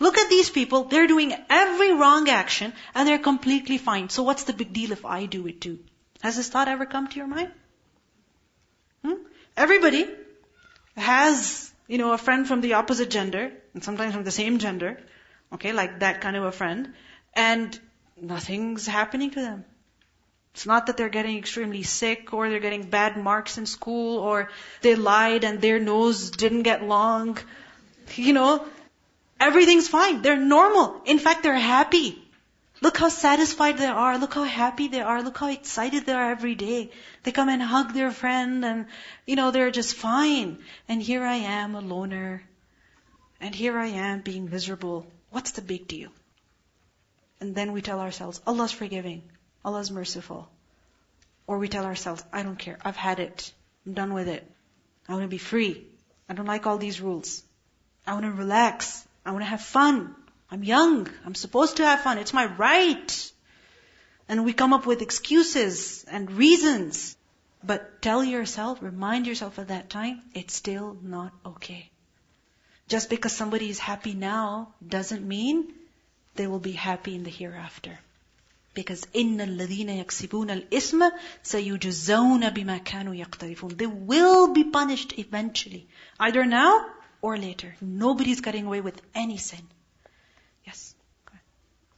[0.00, 4.08] Look at these people, they're doing every wrong action and they're completely fine.
[4.08, 5.78] So what's the big deal if I do it too?
[6.22, 7.52] Has this thought ever come to your mind?
[9.04, 9.22] Hmm?
[9.56, 10.08] Everybody
[10.96, 14.98] has, you know, a friend from the opposite gender and sometimes from the same gender.
[15.52, 16.92] Okay, like that kind of a friend.
[17.34, 17.78] And
[18.20, 19.64] nothing's happening to them.
[20.54, 24.50] It's not that they're getting extremely sick or they're getting bad marks in school or
[24.82, 27.38] they lied and their nose didn't get long.
[28.14, 28.66] You know,
[29.40, 30.22] everything's fine.
[30.22, 31.00] They're normal.
[31.04, 32.20] In fact, they're happy.
[32.80, 34.18] Look how satisfied they are.
[34.18, 35.22] Look how happy they are.
[35.22, 36.90] Look how excited they are every day.
[37.22, 38.86] They come and hug their friend and,
[39.26, 40.58] you know, they're just fine.
[40.88, 42.42] And here I am, a loner.
[43.40, 45.06] And here I am being miserable.
[45.30, 46.10] What's the big deal?
[47.40, 49.22] And then we tell ourselves, Allah's forgiving.
[49.64, 50.48] Allah's merciful.
[51.46, 52.78] Or we tell ourselves, I don't care.
[52.84, 53.52] I've had it.
[53.86, 54.50] I'm done with it.
[55.08, 55.86] I want to be free.
[56.28, 57.42] I don't like all these rules.
[58.06, 59.06] I want to relax.
[59.25, 60.15] I want to have fun.
[60.51, 61.07] I'm young.
[61.25, 62.17] I'm supposed to have fun.
[62.17, 63.31] It's my right.
[64.27, 67.15] And we come up with excuses and reasons.
[67.63, 71.89] But tell yourself, remind yourself at that time, it's still not okay.
[72.87, 75.73] Just because somebody is happy now doesn't mean
[76.35, 77.99] they will be happy in the hereafter.
[78.73, 81.11] Because إِنَّ الَّذِينَ يَكْسِبُونَ الْإِثْمَ
[81.43, 85.87] سَيُجْزَوْنَ بِمَا كَانُوا يَقْتَرِفُونَ They will be punished eventually.
[86.19, 86.85] Either now
[87.24, 87.74] or later.
[87.80, 89.62] Nobody's getting away with any sin.
[90.66, 90.94] Yes.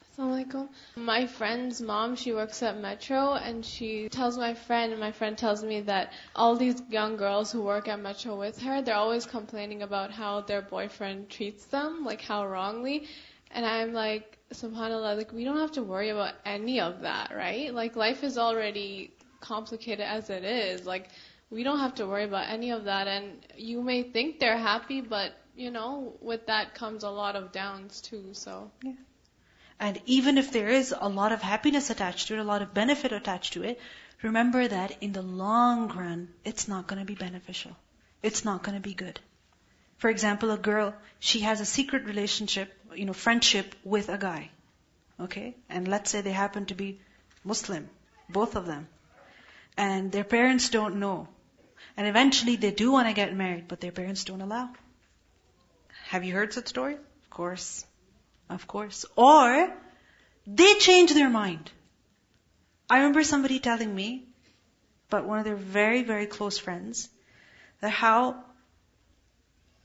[0.04, 0.68] Assalamualaikum.
[0.94, 5.36] My friend's mom, she works at Metro and she tells my friend and my friend
[5.36, 9.26] tells me that all these young girls who work at Metro with her, they're always
[9.26, 13.08] complaining about how their boyfriend treats them, like how wrongly.
[13.50, 17.74] And I'm like, subhanAllah, like we don't have to worry about any of that, right?
[17.74, 19.10] Like life is already
[19.40, 20.86] complicated as it is.
[20.86, 21.08] Like
[21.50, 23.08] we don't have to worry about any of that.
[23.08, 27.52] And you may think they're happy, but you know, with that comes a lot of
[27.52, 28.70] downs too, so.
[28.82, 28.92] Yeah.
[29.78, 32.72] And even if there is a lot of happiness attached to it, a lot of
[32.72, 33.78] benefit attached to it,
[34.22, 37.76] remember that in the long run, it's not going to be beneficial.
[38.22, 39.20] It's not going to be good.
[39.98, 44.50] For example, a girl, she has a secret relationship, you know, friendship with a guy.
[45.20, 45.56] Okay?
[45.68, 47.00] And let's say they happen to be
[47.44, 47.88] Muslim,
[48.28, 48.88] both of them.
[49.76, 51.28] And their parents don't know.
[51.96, 54.70] And eventually they do want to get married, but their parents don't allow.
[56.08, 56.94] Have you heard such a story?
[56.94, 57.84] Of course.
[58.50, 59.04] Of course.
[59.16, 59.72] Or
[60.46, 61.70] they change their mind.
[62.88, 64.24] I remember somebody telling me,
[65.10, 67.08] but one of their very, very close friends,
[67.80, 68.44] that how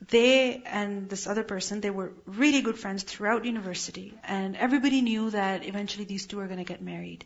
[0.08, 5.30] they and this other person, they were really good friends throughout university, and everybody knew
[5.30, 7.24] that eventually these two are going to get married.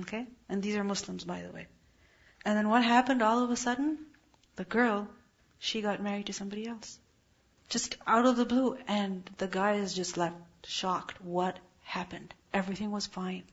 [0.00, 0.26] Okay?
[0.48, 1.66] And these are Muslims, by the way.
[2.44, 3.98] And then what happened all of a sudden?
[4.56, 5.08] The girl,
[5.58, 6.98] she got married to somebody else.
[7.68, 8.76] Just out of the blue.
[8.88, 11.22] And the guy is just left shocked.
[11.22, 12.34] What happened?
[12.52, 13.44] Everything was fine.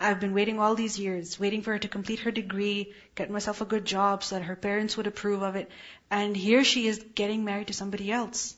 [0.00, 3.60] I've been waiting all these years, waiting for her to complete her degree, get myself
[3.60, 5.68] a good job so that her parents would approve of it.
[6.08, 8.54] And here she is getting married to somebody else.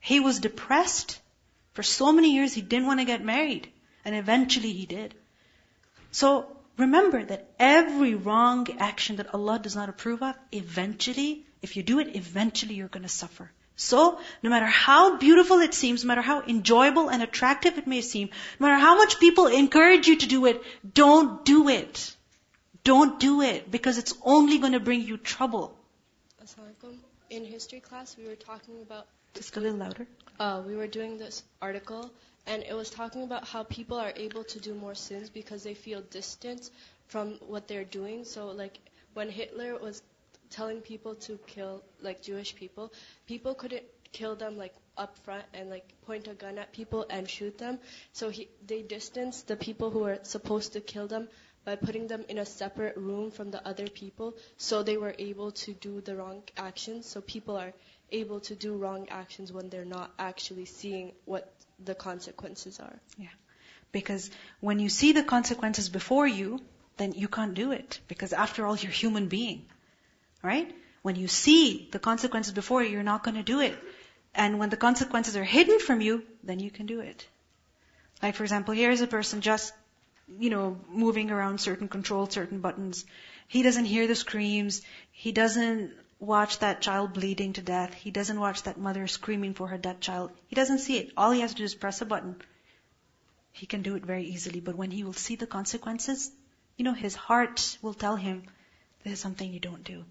[0.00, 1.20] He was depressed.
[1.72, 3.72] For so many years he didn't want to get married.
[4.04, 5.14] And eventually he did.
[6.10, 11.82] So remember that every wrong action that Allah does not approve of, eventually, if you
[11.82, 13.50] do it, eventually you're going to suffer.
[13.76, 18.00] So, no matter how beautiful it seems, no matter how enjoyable and attractive it may
[18.00, 20.62] seem, no matter how much people encourage you to do it,
[20.94, 22.16] don't do it.
[22.82, 25.76] Don't do it because it's only going to bring you trouble.
[27.30, 29.06] In history class, we were talking about.
[29.34, 30.06] Just a little louder.
[30.40, 32.10] Uh, we were doing this article,
[32.46, 35.74] and it was talking about how people are able to do more sins because they
[35.74, 36.70] feel distance
[37.08, 38.24] from what they're doing.
[38.24, 38.78] So, like
[39.14, 40.02] when Hitler was
[40.50, 42.92] telling people to kill like Jewish people,
[43.26, 47.28] people couldn't kill them like up front and like point a gun at people and
[47.28, 47.78] shoot them.
[48.12, 51.28] So he they distanced the people who were supposed to kill them
[51.64, 55.50] by putting them in a separate room from the other people so they were able
[55.52, 57.06] to do the wrong actions.
[57.06, 57.72] So people are
[58.10, 61.52] able to do wrong actions when they're not actually seeing what
[61.84, 62.98] the consequences are.
[63.16, 63.28] Yeah.
[63.92, 66.60] Because when you see the consequences before you,
[66.96, 68.00] then you can't do it.
[68.08, 69.66] Because after all, you're human being.
[70.42, 70.74] Right?
[71.02, 73.78] When you see the consequences before you, you're not going to do it.
[74.34, 77.26] And when the consequences are hidden from you, then you can do it.
[78.22, 79.72] Like for example, here is a person just,
[80.38, 83.04] you know, moving around certain controls, certain buttons.
[83.46, 84.82] He doesn't hear the screams.
[85.10, 87.94] He doesn't watch that child bleeding to death.
[87.94, 90.32] He doesn't watch that mother screaming for her dead child.
[90.48, 91.12] He doesn't see it.
[91.16, 92.36] All he has to do is press a button.
[93.52, 94.60] He can do it very easily.
[94.60, 96.30] But when he will see the consequences,
[96.76, 98.44] you know, his heart will tell him,
[99.04, 100.04] this is something you don't do.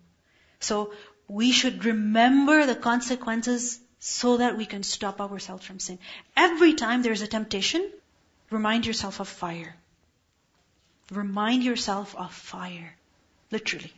[0.59, 0.93] So
[1.27, 5.99] we should remember the consequences so that we can stop ourselves from sin.
[6.35, 7.91] Every time there's a temptation,
[8.49, 9.75] remind yourself of fire.
[11.11, 12.95] Remind yourself of fire.
[13.51, 13.93] Literally.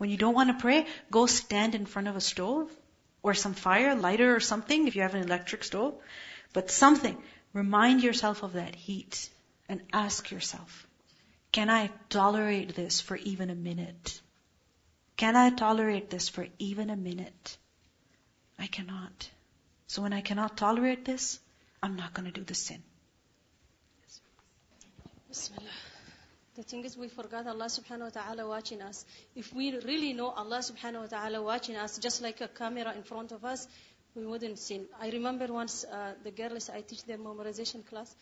[0.00, 2.70] When you don't want to pray, go stand in front of a stove
[3.22, 5.92] or some fire, lighter or something if you have an electric stove.
[6.54, 7.22] But something.
[7.52, 9.28] Remind yourself of that heat
[9.68, 10.86] and ask yourself,
[11.52, 14.22] can I tolerate this for even a minute?
[15.18, 17.58] Can I tolerate this for even a minute?
[18.58, 19.28] I cannot.
[19.86, 21.38] So when I cannot tolerate this,
[21.82, 22.82] I'm not going to do the sin.
[25.28, 25.89] Bismillah.
[26.56, 29.04] The thing is, we forgot Allah subhanahu wa ta'ala watching us.
[29.36, 33.04] If we really know Allah subhanahu wa ta'ala watching us, just like a camera in
[33.04, 33.68] front of us,
[34.16, 34.86] we wouldn't sin.
[35.00, 38.14] I remember once uh, the girls, I teach them memorization class,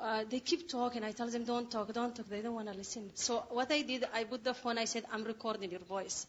[0.00, 1.04] uh, they keep talking.
[1.04, 2.28] I tell them, don't talk, don't talk.
[2.28, 3.10] They don't want to listen.
[3.14, 6.26] So what I did, I put the phone, I said, I'm recording your voice.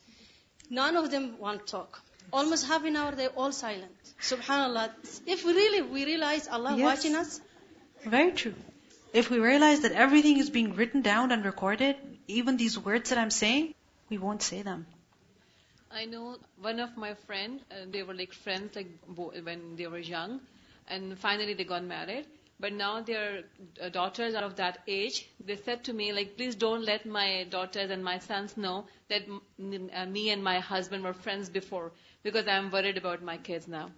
[0.70, 2.02] None of them want to talk.
[2.34, 3.96] Almost half an hour, they're all silent.
[4.22, 4.92] Subhanallah.
[5.26, 6.86] If really, we realize Allah Yes.
[6.86, 7.42] watching us,
[8.06, 8.54] Very true.
[9.12, 11.96] If we realize that everything is being written down and recorded,
[12.28, 13.74] even these words that I'm saying,
[14.10, 14.86] we won't say them.
[15.92, 19.98] I know one of my friend, uh, they were like friends like when they were
[19.98, 20.42] young,
[20.88, 22.28] and finally they got married.
[22.60, 23.44] But now their
[23.82, 25.28] uh, daughters are of that age.
[25.44, 29.24] They said to me like, please don't let my daughters and my sons know that
[29.28, 31.92] uh, me and my husband were friends before,
[32.23, 33.91] because I'm worried about my kids now.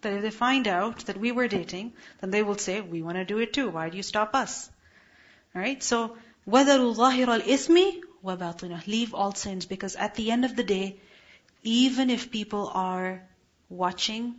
[0.00, 3.16] That if they find out that we were dating, then they will say, we want
[3.16, 3.68] to do it too.
[3.70, 4.70] Why do you stop us?
[5.54, 5.82] Alright?
[5.82, 6.16] So,
[6.48, 10.96] وَذَرُوا ظَاهِرَ الْإِثْمِ وَبَاطِنَهُ Leave all sins because at the end of the day,
[11.62, 13.22] even if people are
[13.68, 14.34] watching,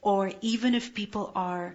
[0.00, 1.74] or even if people are,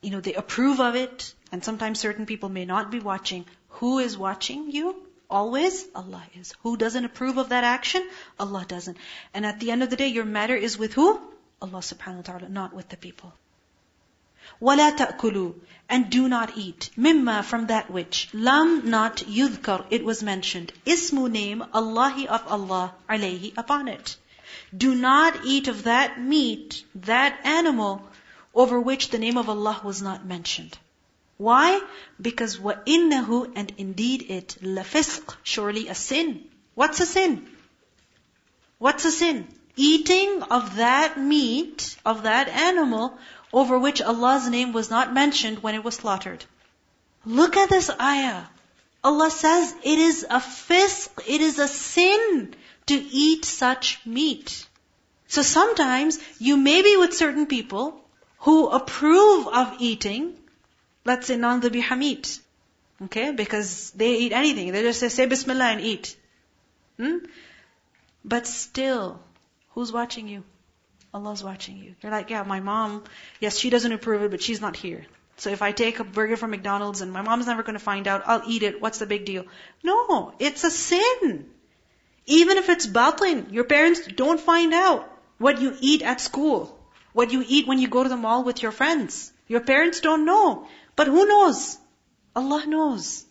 [0.00, 3.98] you know, they approve of it, and sometimes certain people may not be watching, who
[3.98, 5.06] is watching you?
[5.30, 6.54] Always, Allah is.
[6.62, 8.08] Who doesn't approve of that action?
[8.38, 8.96] Allah doesn't.
[9.34, 11.20] And at the end of the day, your matter is with who?
[11.60, 13.32] Allah subhanahu wa ta'ala, not with the people.
[14.62, 15.54] وَلَا تَأْكُلُوا
[15.88, 16.90] And do not eat.
[16.96, 18.28] مِمَّا from that which.
[18.32, 19.84] Lam not yudhkar.
[19.90, 20.72] It was mentioned.
[20.86, 24.16] Ismu name, Allahi of Allah, alayhi upon it.
[24.76, 28.06] Do not eat of that meat, that animal,
[28.54, 30.78] over which the name of Allah was not mentioned.
[31.40, 31.80] Why?
[32.20, 36.48] Because وَإِنَّهُ and indeed it, لَفِسْقٌ Surely a sin.
[36.74, 37.46] What's a sin?
[38.78, 39.46] What's a sin?
[39.76, 43.18] Eating of that meat, of that animal,
[43.52, 46.44] over which Allah's name was not mentioned when it was slaughtered.
[47.24, 48.44] Look at this ayah.
[49.02, 52.54] Allah says it is a fisq, it is a sin
[52.86, 54.66] to eat such meat.
[55.28, 58.00] So sometimes you may be with certain people
[58.38, 60.36] who approve of eating,
[61.05, 62.39] let's say non-dhabiha meat.
[63.03, 63.31] Okay?
[63.31, 64.71] Because they eat anything.
[64.71, 66.15] They just say, say Bismillah and eat.
[66.97, 67.17] Hmm?
[68.23, 69.19] But still,
[69.69, 70.43] who's watching you?
[71.13, 71.95] Allah's watching you.
[72.01, 73.03] You're like, yeah, my mom,
[73.39, 75.05] yes, she doesn't approve it, but she's not here.
[75.37, 78.07] So if I take a burger from McDonald's and my mom's never going to find
[78.07, 78.79] out, I'll eat it.
[78.79, 79.45] What's the big deal?
[79.83, 81.49] No, it's a sin.
[82.27, 86.77] Even if it's batin, your parents don't find out what you eat at school,
[87.13, 89.33] what you eat when you go to the mall with your friends.
[89.47, 90.67] Your parents don't know.
[91.01, 91.79] But who knows?
[92.35, 93.25] Allah knows.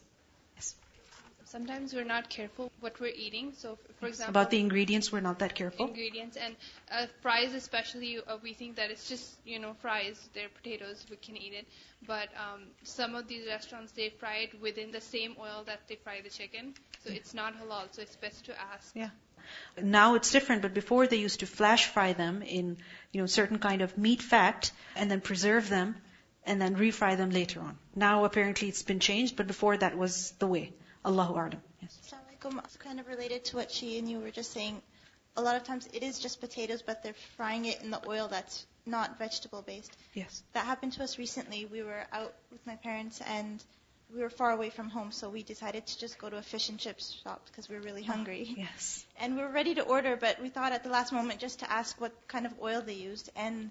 [1.45, 3.53] Sometimes we're not careful what we're eating.
[3.57, 5.87] So, for example, About the ingredients, we're not that careful.
[5.87, 6.57] ingredients and
[6.91, 10.19] uh, fries, especially, uh, we think that it's just you know fries.
[10.35, 11.07] They're potatoes.
[11.09, 11.69] We can eat it.
[12.09, 15.95] But um, some of these restaurants they fry it within the same oil that they
[15.95, 17.87] fry the chicken, so it's not halal.
[17.93, 18.91] So it's best to ask.
[18.97, 19.11] Yeah.
[19.81, 22.79] Now it's different, but before they used to flash fry them in,
[23.13, 25.95] you know, certain kind of meat fat and then preserve them
[26.45, 27.79] and then refry them later on.
[27.95, 30.73] Now apparently it's been changed, but before that was the way.
[31.05, 31.61] Allahu A'lam.
[31.81, 32.15] Yes.
[32.79, 34.81] Kind of related to what she and you were just saying.
[35.37, 38.29] A lot of times it is just potatoes, but they're frying it in the oil
[38.29, 39.97] that's not vegetable based.
[40.15, 40.43] Yes.
[40.55, 41.67] That happened to us recently.
[41.67, 43.63] We were out with my parents and
[44.15, 46.69] we were far away from home, so we decided to just go to a fish
[46.69, 48.55] and chips shop because we were really ah, hungry.
[48.57, 49.05] Yes.
[49.21, 51.71] And we were ready to order, but we thought at the last moment just to
[51.71, 53.31] ask what kind of oil they used.
[53.37, 53.71] And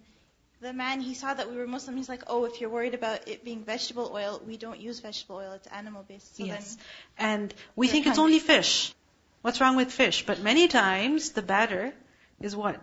[0.62, 1.95] the man, he saw that we were Muslim.
[1.95, 5.38] He's like, oh, if you're worried about it being vegetable oil, we don't use vegetable
[5.38, 5.53] oil.
[5.53, 6.38] It's animal based.
[6.38, 6.78] So yes.
[7.18, 8.93] And we We're think it's only fish.
[9.41, 10.26] What's wrong with fish?
[10.26, 11.93] But many times the batter
[12.41, 12.82] is what?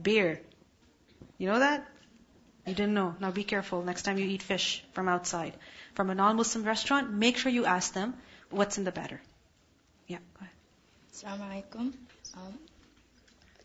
[0.00, 0.40] Beer.
[1.38, 1.86] You know that?
[2.66, 3.14] You didn't know.
[3.20, 5.54] Now be careful next time you eat fish from outside.
[5.94, 8.14] From a non-Muslim restaurant, make sure you ask them
[8.50, 9.20] what's in the batter.
[10.06, 10.54] Yeah, go ahead.
[11.12, 11.92] Assalamu alaikum.
[12.36, 12.58] Um,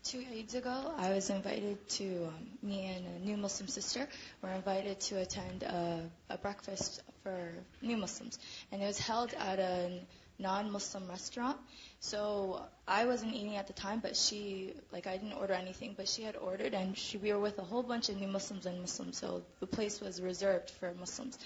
[0.06, 4.06] two Eids ago, I was invited to, um, me and a new Muslim sister
[4.40, 7.36] were invited to attend a, a breakfast for
[7.82, 8.38] new Muslims.
[8.70, 9.98] And it was held at a
[10.38, 11.56] non-Muslim restaurant.
[11.98, 16.08] So I wasn't eating at the time, but she, like I didn't order anything, but
[16.08, 18.80] she had ordered and she, we were with a whole bunch of new Muslims and
[18.80, 19.18] Muslims.
[19.18, 21.36] So the place was reserved for Muslims.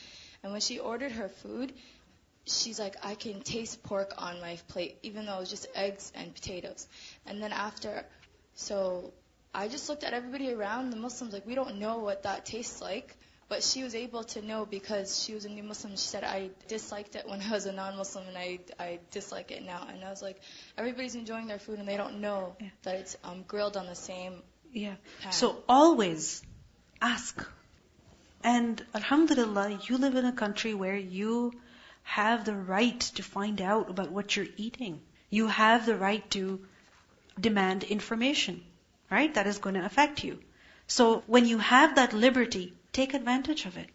[0.42, 1.72] And when she ordered her food,
[2.44, 6.12] she's like, I can taste pork on my plate, even though it was just eggs
[6.14, 6.86] and potatoes.
[7.26, 8.04] And then after,
[8.61, 9.12] so
[9.54, 12.80] I just looked at everybody around, the Muslims, like, we don't know what that tastes
[12.80, 13.16] like.
[13.48, 15.92] But she was able to know because she was a new Muslim.
[15.94, 19.64] She said, I disliked it when I was a non-Muslim and I, I dislike it
[19.64, 19.88] now.
[19.92, 20.40] And I was like,
[20.78, 22.68] everybody's enjoying their food and they don't know Yeah.
[22.84, 24.34] that it's um, grilled on the same
[24.72, 24.94] Yeah.
[25.20, 25.32] pan.
[25.32, 26.44] So always
[27.02, 27.44] ask.
[28.44, 31.52] And Alhamdulillah, you live in a country where you
[32.04, 35.00] have the right to find out about what you're eating.
[35.28, 36.61] You have the right to
[37.39, 38.63] demand information,
[39.09, 39.34] right?
[39.34, 40.39] That is going to affect you.
[40.88, 43.89] So when you have that liberty, take advantage of it.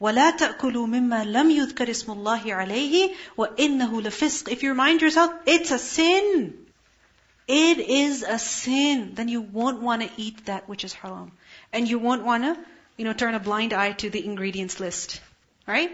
[0.00, 5.70] وَلَا تَأْكُلُوا مِمَّا لَمْ يُذْكَرِ اسْمُ اللَّهِ عَلَيْهِ وَإِنَّهُ لَفِسْقٌ If you remind yourself, it's
[5.70, 6.66] a sin.
[7.46, 9.12] It is a sin.
[9.14, 11.32] Then you won't want to eat that which is haram.
[11.72, 12.56] And you won't want to,
[12.96, 15.20] you know, turn a blind eye to the ingredients list.
[15.66, 15.90] Right?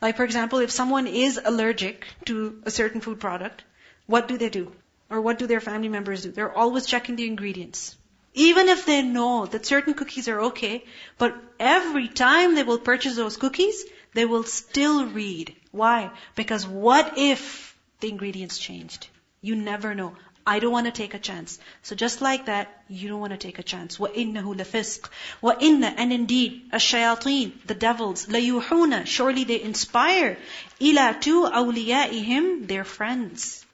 [0.00, 3.62] Like for example, if someone is allergic to a certain food product,
[4.06, 4.72] what do they do?
[5.10, 6.32] Or what do their family members do?
[6.32, 7.96] They're always checking the ingredients.
[8.34, 10.84] Even if they know that certain cookies are okay,
[11.18, 15.54] but every time they will purchase those cookies, they will still read.
[15.70, 16.10] Why?
[16.34, 19.06] Because what if the ingredients changed?
[19.40, 20.16] You never know.
[20.46, 21.58] I don't want to take a chance.
[21.82, 23.98] So just like that, you don't want to take a chance.
[23.98, 25.08] وَإِنَّهُ لَفِسْقٌ
[25.42, 30.36] وَإِنَّ And indeed, الشَّيَاطِينَ, the devils, لَيُوحُونَ Surely they inspire
[30.80, 33.64] إِلَى to أَوْلِيَائِهِمْ Their friends.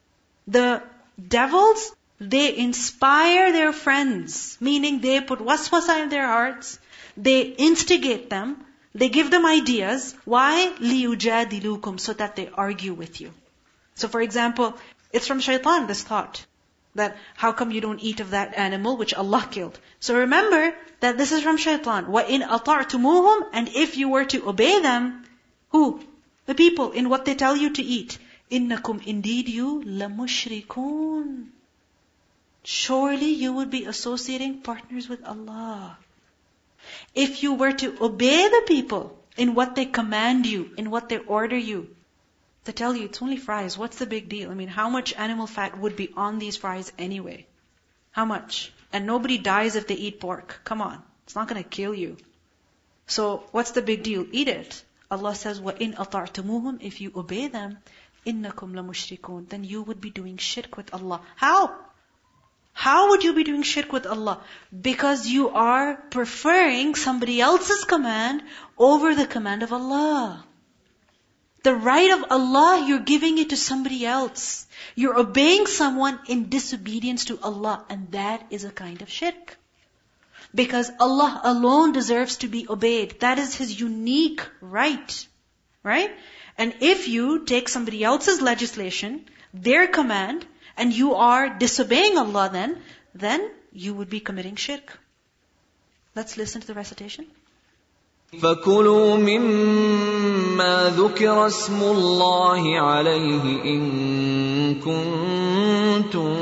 [0.47, 0.83] The
[1.29, 6.79] devils, they inspire their friends, meaning they put waswasa in their hearts,
[7.17, 10.15] they instigate them, they give them ideas.
[10.25, 10.73] Why?
[10.79, 13.33] لِيُجَادِلُوكُمْ So that they argue with you.
[13.95, 14.77] So for example,
[15.13, 16.45] it's from shaitan, this thought.
[16.97, 19.79] That how come you don't eat of that animal which Allah killed?
[20.01, 22.07] So remember that this is from shaitan.
[22.07, 25.25] وَإِنْ أَطَعْتُمُوهُمْ And if you were to obey them,
[25.71, 26.01] who?
[26.47, 28.19] The people, in what they tell you to eat.
[28.51, 31.47] إِنَّكُمْ Indeed you, لَمُشْرِكُونَ
[32.63, 35.97] Surely you would be associating partners with Allah.
[37.15, 41.19] If you were to obey the people in what they command you, in what they
[41.19, 41.95] order you,
[42.65, 43.79] they tell you it's only fries.
[43.79, 44.51] What's the big deal?
[44.51, 47.47] I mean, how much animal fat would be on these fries anyway?
[48.11, 48.73] How much?
[48.93, 50.61] And nobody dies if they eat pork.
[50.65, 51.03] Come on.
[51.25, 52.17] It's not going to kill you.
[53.07, 54.27] So, what's the big deal?
[54.31, 54.85] Eat it.
[55.11, 57.79] Allah says, وَإِنْ أَطَعْتُمُوهُمْ If you obey them,
[58.27, 61.21] إِنَّكُمْ لَمُشْرِكُونَ Then you would be doing shirk with Allah.
[61.37, 61.75] How?
[62.73, 64.41] How would you be doing shirk with Allah?
[64.89, 68.43] Because you are preferring somebody else's command
[68.79, 70.45] over the command of Allah.
[71.63, 74.67] The right of Allah, you're giving it to somebody else.
[74.95, 79.59] You're obeying someone in disobedience to Allah, and that is a kind of shirk.
[80.55, 83.21] Because Allah alone deserves to be obeyed.
[83.21, 85.27] That is His unique right.
[85.83, 86.11] Right?
[86.59, 90.47] And if you take somebody else's legislation, their command,
[90.77, 92.81] and you are disobeying Allah then,
[93.15, 94.99] then you would be committing shirk.
[96.15, 97.27] Let's listen to the recitation.
[98.43, 106.37] فكلوا مما ذكر اسم الله عليه إن كنتم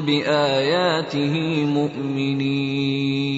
[0.00, 3.37] بآياته مؤمنين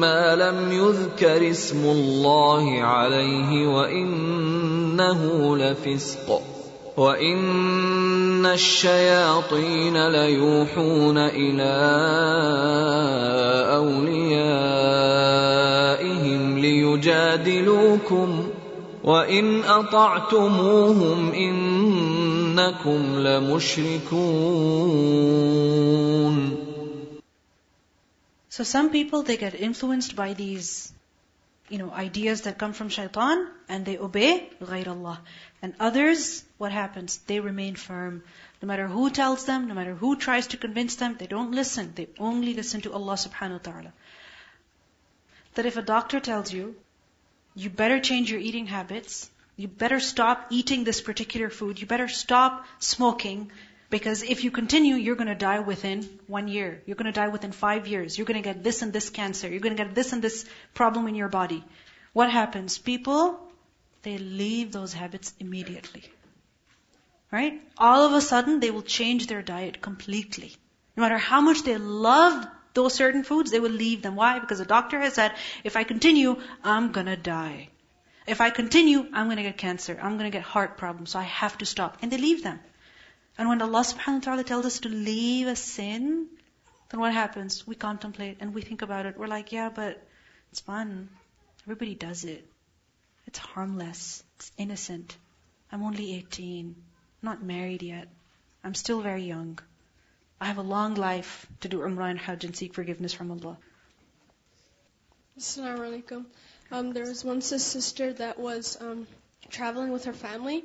[0.00, 5.20] ما لم يذكر اسم الله عليه وانه
[5.56, 6.42] لفسق
[6.96, 11.74] وان الشياطين ليوحون إلى
[13.74, 14.64] اوليائهم
[16.58, 18.46] ليجادلوكم
[19.04, 24.64] وان اطعتموهم انكم لمشركون
[28.53, 30.91] So some people, they get influenced by these,
[31.69, 35.21] you know, ideas that come from shaitan and they obey غير Allah.
[35.61, 37.17] And others, what happens?
[37.27, 38.23] They remain firm.
[38.61, 41.93] No matter who tells them, no matter who tries to convince them, they don't listen.
[41.95, 43.93] They only listen to Allah subhanahu wa ta'ala.
[45.55, 46.75] That if a doctor tells you,
[47.55, 52.07] you better change your eating habits, you better stop eating this particular food, you better
[52.07, 53.51] stop smoking,
[53.94, 56.82] because if you continue, you're going to die within one year.
[56.84, 58.18] You're going to die within five years.
[58.18, 59.48] You're going to get this and this cancer.
[59.48, 60.44] You're going to get this and this
[60.80, 61.62] problem in your body.
[62.12, 62.76] What happens?
[62.76, 63.38] People,
[64.02, 66.02] they leave those habits immediately.
[67.30, 67.62] Right?
[67.78, 70.52] All of a sudden, they will change their diet completely.
[70.96, 74.16] No matter how much they love those certain foods, they will leave them.
[74.16, 74.40] Why?
[74.40, 77.68] Because the doctor has said, if I continue, I'm gonna die.
[78.26, 79.96] If I continue, I'm gonna get cancer.
[80.02, 81.10] I'm gonna get heart problems.
[81.10, 81.98] So I have to stop.
[82.02, 82.58] And they leave them.
[83.36, 86.28] And when Allah subhanahu wa ta'ala tells us to leave a sin,
[86.90, 87.66] then what happens?
[87.66, 89.18] We contemplate and we think about it.
[89.18, 90.00] We're like, yeah, but
[90.52, 91.08] it's fun.
[91.64, 92.46] Everybody does it.
[93.26, 94.22] It's harmless.
[94.36, 95.16] It's innocent.
[95.72, 96.76] I'm only 18.
[96.76, 98.08] I'm not married yet.
[98.62, 99.58] I'm still very young.
[100.40, 103.56] I have a long life to do Umrah and Hajj and seek forgiveness from Allah.
[105.38, 106.26] Assalamu alaikum.
[106.70, 109.06] Um, there was once a sister that was um,
[109.50, 110.64] traveling with her family,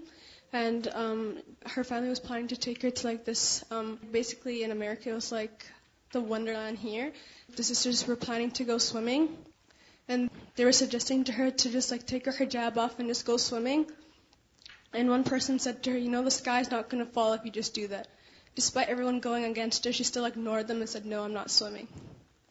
[0.51, 3.63] and um, her family was planning to take her to like this.
[3.69, 5.65] Um, basically, in America, it was like
[6.11, 7.11] the Wonderland here.
[7.55, 9.37] The sisters were planning to go swimming,
[10.07, 13.25] and they were suggesting to her to just like take her hijab off and just
[13.25, 13.85] go swimming.
[14.91, 17.45] And one person said to her, "You know, the sky's not going to fall if
[17.45, 18.07] you just do that."
[18.55, 21.87] Despite everyone going against her, she still ignored them and said, "No, I'm not swimming."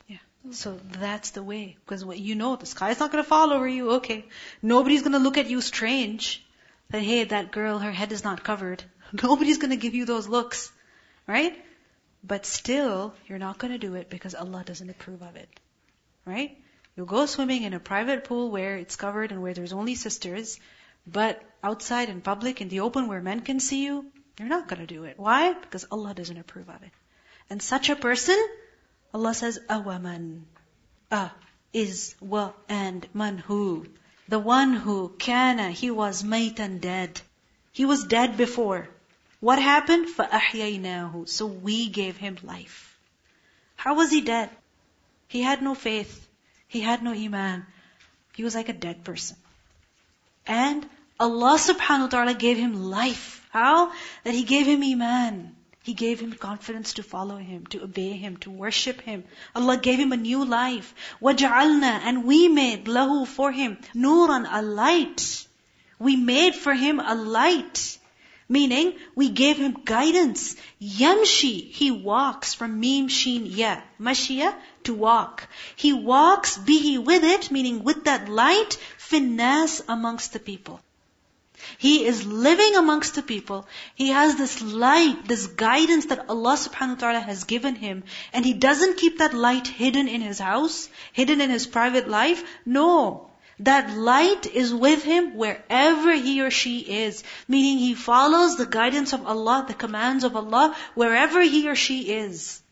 [0.06, 0.18] Yeah.
[0.52, 1.76] So that's the way.
[1.84, 3.90] Because you know, the sky's not going to fall over you.
[3.94, 4.24] Okay.
[4.62, 6.44] Nobody's going to look at you strange.
[6.90, 8.82] That, hey, that girl, her head is not covered.
[9.22, 10.72] Nobody's to give you those looks.
[11.26, 11.62] Right?
[12.24, 15.48] But still, you're not to do it because Allah doesn't approve of it.
[16.24, 16.56] Right?
[16.96, 20.58] You'll go swimming in a private pool where it's covered and where there's only sisters.
[21.06, 24.06] But outside in public, in the open where men can see you,
[24.38, 25.18] you're not to do it.
[25.18, 25.52] Why?
[25.52, 26.90] Because Allah doesn't approve of it.
[27.50, 28.38] And such a person,
[29.12, 30.46] Allah says, awaman.
[31.10, 31.34] Ah,
[31.72, 33.86] is, wa, and man who.
[34.27, 37.21] The one who, kana, he was and dead.
[37.71, 38.89] He was dead before.
[39.39, 40.07] What happened?
[40.07, 42.97] فَأَحْيَيْنَاهُ So we gave him life.
[43.75, 44.49] How was he dead?
[45.27, 46.27] He had no faith.
[46.67, 47.65] He had no iman.
[48.35, 49.37] He was like a dead person.
[50.47, 50.87] And
[51.19, 53.45] Allah subhanahu wa ta'ala gave him life.
[53.49, 53.91] How?
[54.23, 55.55] That He gave him iman.
[55.88, 59.24] He gave him confidence to follow Him, to obey Him, to worship Him.
[59.56, 60.94] Allah gave him a new life.
[61.22, 65.46] وَجَعَلْنَا And we made lahu for him nuran A light.
[65.98, 67.96] We made for him a light.
[68.50, 70.56] Meaning, we gave him guidance.
[70.78, 73.80] Yamshi, he walks from mim, shin ya.
[73.98, 75.48] mashia to walk.
[75.74, 80.80] He walks, be he with it, meaning with that light, finnas amongst the people.
[81.78, 83.66] He is living amongst the people.
[83.94, 88.04] He has this light, this guidance that Allah subhanahu wa ta'ala has given him.
[88.32, 92.44] And he doesn't keep that light hidden in his house, hidden in his private life.
[92.64, 93.30] No.
[93.60, 97.24] That light is with him wherever he or she is.
[97.48, 102.12] Meaning he follows the guidance of Allah, the commands of Allah, wherever he or she
[102.12, 102.62] is.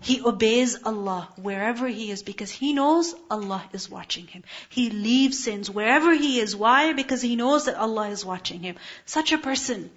[0.00, 4.44] He obeys Allah wherever he is because he knows Allah is watching him.
[4.68, 6.54] He leaves sins wherever he is.
[6.54, 6.92] Why?
[6.92, 8.76] Because he knows that Allah is watching him.
[9.06, 9.90] Such a person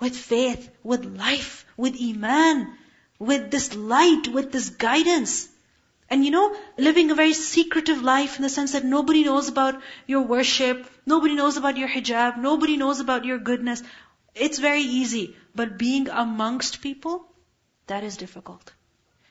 [0.00, 2.76] with faith, with life, with iman,
[3.18, 5.48] with this light, with this guidance.
[6.10, 9.80] And you know, living a very secretive life in the sense that nobody knows about
[10.06, 13.82] your worship, nobody knows about your hijab, nobody knows about your goodness.
[14.34, 15.36] It's very easy.
[15.54, 17.26] But being amongst people,
[17.86, 18.72] that is difficult.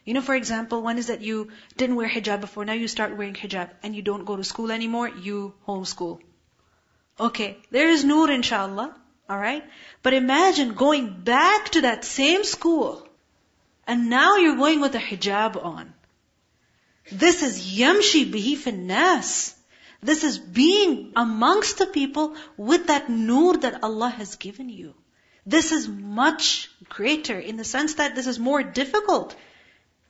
[0.05, 3.15] You know, for example, one is that you didn't wear hijab before, now you start
[3.15, 6.19] wearing hijab, and you don't go to school anymore, you homeschool.
[7.19, 8.95] Okay, there is nur inshallah,
[9.29, 9.63] alright?
[10.01, 13.07] But imagine going back to that same school,
[13.87, 15.93] and now you're going with a hijab on.
[17.11, 19.53] This is yamshi bihi finnas.
[20.01, 24.93] This is being amongst the people with that nur that Allah has given you.
[25.45, 29.35] This is much greater in the sense that this is more difficult.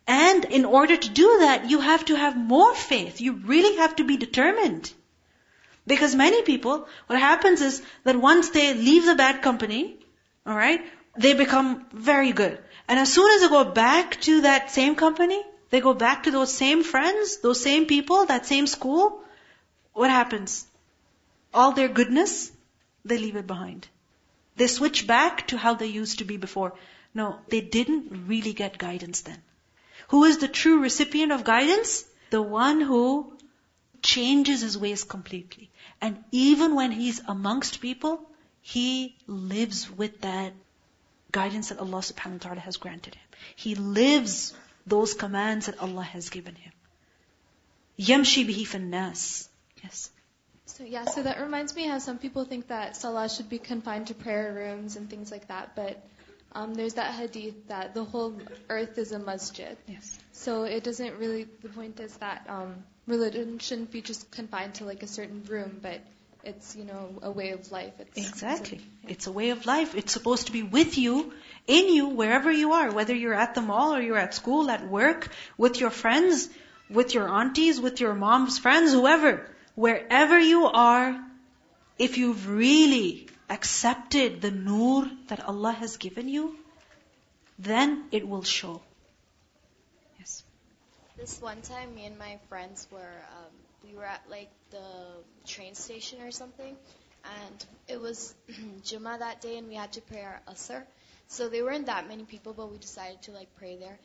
[0.06, 3.22] And in order to do that, you have to have more faith.
[3.22, 4.92] You really have to be determined.
[5.86, 9.98] Because many people, what happens is that once they leave the bad company,
[10.48, 10.86] alright,
[11.18, 12.58] they become very good.
[12.88, 16.32] And as soon as they go back to that same company, they go back to
[16.32, 19.24] those same friends, those same people, that same school,
[19.94, 20.66] what happens?
[21.54, 22.52] All their goodness,
[23.06, 23.88] they leave it behind.
[24.56, 26.74] They switch back to how they used to be before.
[27.14, 29.42] No, they didn't really get guidance then.
[30.14, 32.06] Who is the true recipient of guidance?
[32.30, 33.36] The one who
[34.04, 35.72] changes his ways completely.
[36.02, 38.30] And even when he's amongst people,
[38.62, 40.54] he lives with that
[41.32, 43.28] guidance that Allah subhanahu wa ta'ala has granted him.
[43.56, 44.54] He lives
[44.86, 46.74] those commands that Allah has given him.
[47.98, 49.48] Yamshi bihi finnas.
[49.84, 50.12] Yes.
[50.68, 54.14] So yeah, so that reminds me how some people think that salah should be confined
[54.14, 56.06] to prayer rooms and things like that, but
[56.56, 58.36] um, there's that hadith that the whole
[58.70, 59.78] earth is a masjid.
[59.88, 60.20] Yes.
[60.32, 61.48] So it doesn't really.
[61.62, 62.76] The point is that um,
[63.08, 66.02] religion shouldn't be just confined to like a certain room, but
[66.44, 67.94] it's you know a way of life.
[68.00, 68.82] It's, Exactly.
[69.08, 69.96] It's a way of life.
[69.96, 71.34] It's supposed to be with you,
[71.68, 74.88] in you, wherever you are, whether you're at the mall or you're at school, at
[74.88, 76.50] work, with your friends,
[76.90, 79.50] with your aunties, with your mom's friends, whoever.
[79.76, 81.20] Wherever you are,
[81.98, 86.56] if you've really accepted the nur that Allah has given you,
[87.60, 88.82] then it will show.
[90.20, 90.44] Yes.
[91.18, 94.84] This one time, me and my friends were, um, we were at like the
[95.46, 96.76] train station or something,
[97.24, 98.34] and it was
[98.84, 100.84] Jummah that day, and we had to pray our Asr.
[101.28, 103.98] So there weren't that many people, but we decided to like pray there.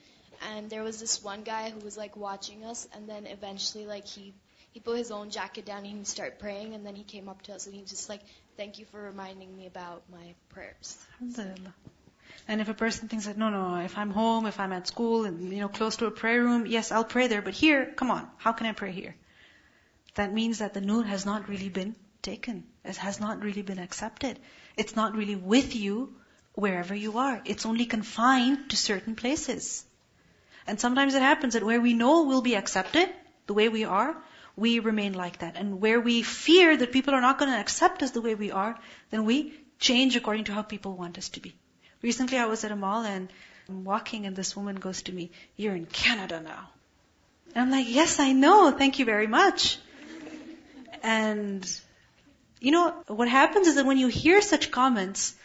[0.53, 4.07] And there was this one guy who was like watching us, and then eventually like
[4.07, 4.35] he
[4.73, 7.43] he put his own jacket down and he started praying, and then he came up
[7.43, 8.21] to us and he just like,
[8.57, 10.99] "Thank you for reminding me about my prayers."
[12.47, 15.25] And if a person thinks that, no, no, if I'm home, if I'm at school,
[15.25, 18.11] and, you know, close to a prayer room, yes, I'll pray there, but here, come
[18.11, 19.17] on, how can I pray here?
[20.15, 22.65] That means that the nur has not really been taken.
[22.85, 24.39] It has not really been accepted.
[24.77, 26.15] It's not really with you
[26.55, 27.41] wherever you are.
[27.45, 29.85] It's only confined to certain places.
[30.67, 33.09] And sometimes it happens that where we know we'll be accepted,
[33.47, 34.17] the way we are,
[34.59, 35.57] we remain like that.
[35.57, 38.51] And where we fear that people are not going to accept us the way we
[38.51, 38.77] are,
[39.11, 41.55] then we change according to how people want us to be.
[42.03, 43.29] Recently I was at a mall and
[43.69, 46.71] I'm walking and this woman goes to me, you're in Canada now.
[47.55, 48.73] And I'm like, yes, I know.
[48.73, 49.79] Thank you very much.
[51.03, 51.65] And,
[52.61, 55.37] you know, what happens is that when you hear such comments,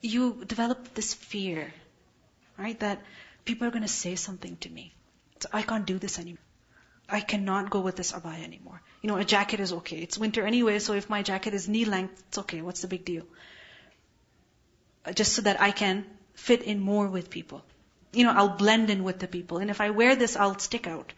[0.00, 1.72] you develop this fear,
[2.56, 2.78] right?
[2.78, 3.02] That
[3.44, 4.94] people are going to say something to me.
[5.40, 6.49] So I can't do this anymore.
[7.12, 8.80] I cannot go with this abaya anymore.
[9.02, 9.98] You know, a jacket is okay.
[9.98, 12.62] It's winter anyway, so if my jacket is knee length, it's okay.
[12.62, 13.24] What's the big deal?
[15.04, 16.04] Uh, Just so that I can
[16.34, 17.64] fit in more with people.
[18.12, 19.58] You know, I'll blend in with the people.
[19.58, 21.12] And if I wear this, I'll stick out.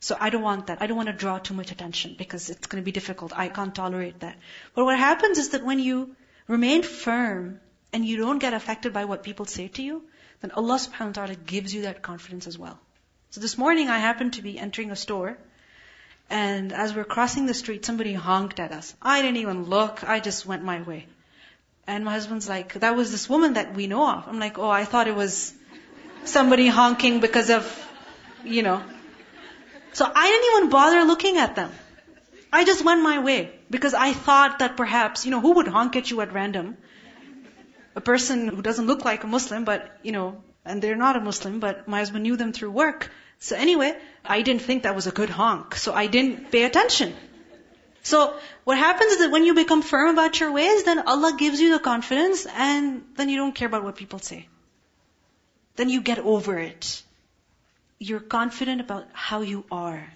[0.00, 0.82] So I don't want that.
[0.82, 3.32] I don't want to draw too much attention because it's going to be difficult.
[3.36, 4.36] I can't tolerate that.
[4.74, 6.14] But what happens is that when you
[6.46, 7.60] remain firm
[7.92, 10.02] and you don't get affected by what people say to you,
[10.40, 12.78] then Allah subhanahu wa ta'ala gives you that confidence as well.
[13.36, 15.36] So this morning I happened to be entering a store
[16.30, 18.94] and as we're crossing the street, somebody honked at us.
[19.02, 20.02] I didn't even look.
[20.08, 21.04] I just went my way.
[21.86, 24.26] And my husband's like, that was this woman that we know of.
[24.26, 25.52] I'm like, oh, I thought it was
[26.24, 27.68] somebody honking because of,
[28.42, 28.82] you know.
[29.92, 31.70] So I didn't even bother looking at them.
[32.50, 35.94] I just went my way because I thought that perhaps, you know, who would honk
[35.96, 36.78] at you at random?
[37.94, 41.20] A person who doesn't look like a Muslim, but, you know, and they're not a
[41.20, 43.10] Muslim, but my husband knew them through work.
[43.38, 45.76] So anyway, I didn't think that was a good honk.
[45.76, 47.14] So I didn't pay attention.
[48.02, 51.60] So what happens is that when you become firm about your ways, then Allah gives
[51.60, 54.48] you the confidence and then you don't care about what people say.
[55.74, 57.02] Then you get over it.
[57.98, 60.06] You're confident about how you are.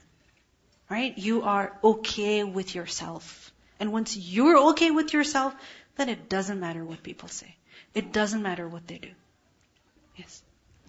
[0.89, 1.17] Right?
[1.17, 3.53] You are okay with yourself.
[3.79, 5.55] And once you're okay with yourself,
[5.97, 7.57] then it doesn't matter what people say.
[7.95, 9.11] It doesn't matter what they do.
[10.17, 10.43] Yes.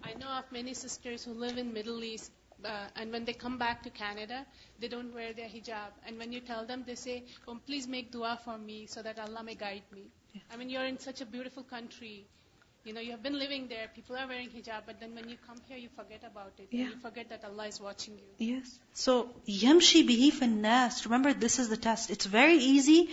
[0.04, 2.32] I know of many sisters who live in Middle East,
[2.66, 4.46] uh, and when they come back to Canada,
[4.80, 5.92] they don't wear their hijab.
[6.08, 9.20] And when you tell them, they say, "Oh, please make dua for me so that
[9.20, 10.06] Allah may guide me."
[10.52, 12.26] I mean, you're in such a beautiful country.
[12.84, 13.90] You know, you have been living there.
[13.96, 16.68] People are wearing hijab, but then when you come here, you forget about it.
[16.72, 16.86] Yeah.
[16.86, 18.54] And you forget that Allah is watching you.
[18.54, 18.80] Yes.
[18.94, 21.04] So, yamshi bihi finnas.
[21.06, 22.10] Remember, this is the test.
[22.10, 23.10] It's very easy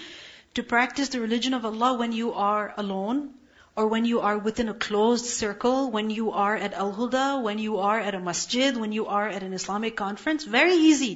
[0.55, 3.35] to practice the religion of Allah when you are alone,
[3.79, 7.79] or when you are within a closed circle, when you are at Al-Huda, when you
[7.79, 10.47] are at a masjid, when you are at an Islamic conference.
[10.55, 11.13] Very easy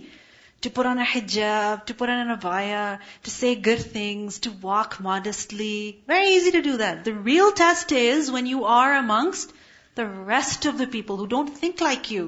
[0.61, 4.53] to put on a hijab, to put on an abaya, to say good things, to
[4.69, 6.05] walk modestly.
[6.07, 7.05] Very easy to do that.
[7.05, 9.53] The real test is when you are amongst
[9.97, 12.27] the rest of the people who don't think like you.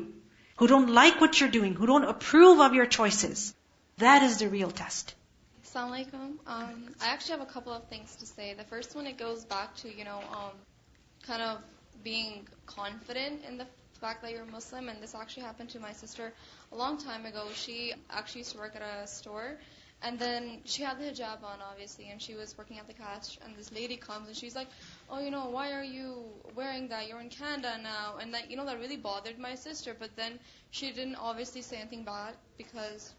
[0.57, 3.55] who don't like what you're doing, who don't approve of your choices.
[3.99, 5.14] That is the real test.
[5.75, 6.39] Assalamu alaikum.
[6.47, 8.55] Um, I actually have a couple of things to say.
[8.55, 10.53] The first one, it goes back to, you know, um,
[11.27, 11.59] kind of
[12.05, 13.66] being confident in the
[14.01, 14.89] fact that you're Muslim.
[14.89, 16.33] And this actually happened to my sister
[16.70, 17.49] a long time ago.
[17.55, 19.59] She actually used to work at a store.
[20.01, 23.37] And then she had the hijab on, obviously, and she was working at the cash.
[23.45, 24.68] And this lady comes and she's like,
[25.11, 27.09] "Oh, you know, why are you wearing that?
[27.09, 29.97] You're in Canada now." And that, you know, that really bothered my sister.
[29.99, 30.39] But then
[30.70, 33.12] she didn't obviously say anything bad because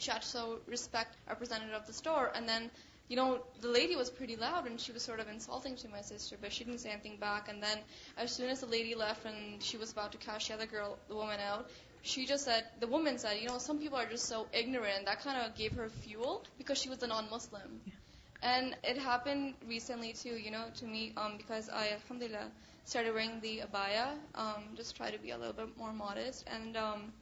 [0.00, 2.32] she had to so respect a representative of the store.
[2.34, 2.70] And then,
[3.08, 6.00] you know, the lady was pretty loud and she was sort of insulting to my
[6.00, 7.48] sister, but she didn't say anything back.
[7.48, 7.78] And then,
[8.16, 10.98] as soon as the lady left and she was about to cash the other girl,
[11.08, 11.68] the woman out,
[12.02, 14.98] she just said, the woman said, you know, some people are just so ignorant.
[14.98, 17.80] And that kind of gave her fuel because she was a non-Muslim.
[18.42, 22.50] And it happened recently too, you know, to me, um, because I, alhamdulillah,
[22.86, 26.48] started wearing the abaya, um, just try to be a little bit more modest.
[26.50, 27.12] And, um,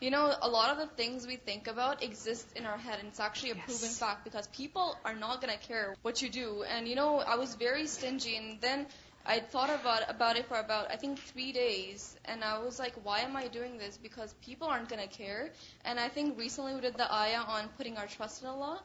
[0.00, 3.08] you know, a lot of the things we think about exist in our head, and
[3.08, 3.64] it's actually a Yes.
[3.66, 6.62] proven fact because people are not gonna care what you do.
[6.62, 8.86] And you know, I was very stingy, and then
[9.26, 12.94] I thought about about it for about I think three days, and I was like,
[13.02, 13.98] why am I doing this?
[13.98, 15.50] Because people aren't gonna care.
[15.84, 18.80] And I think recently we did the ayah on putting our trust in Allah,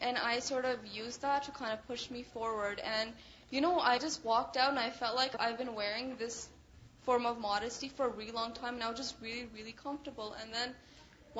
[0.00, 2.78] and I sort of used that to kind of push me forward.
[2.80, 3.12] And
[3.50, 6.48] you know, I just walked out, and I felt like I've been wearing this
[7.08, 10.36] form of modesty for a really long time, and I was just really, really comfortable.
[10.42, 10.74] And then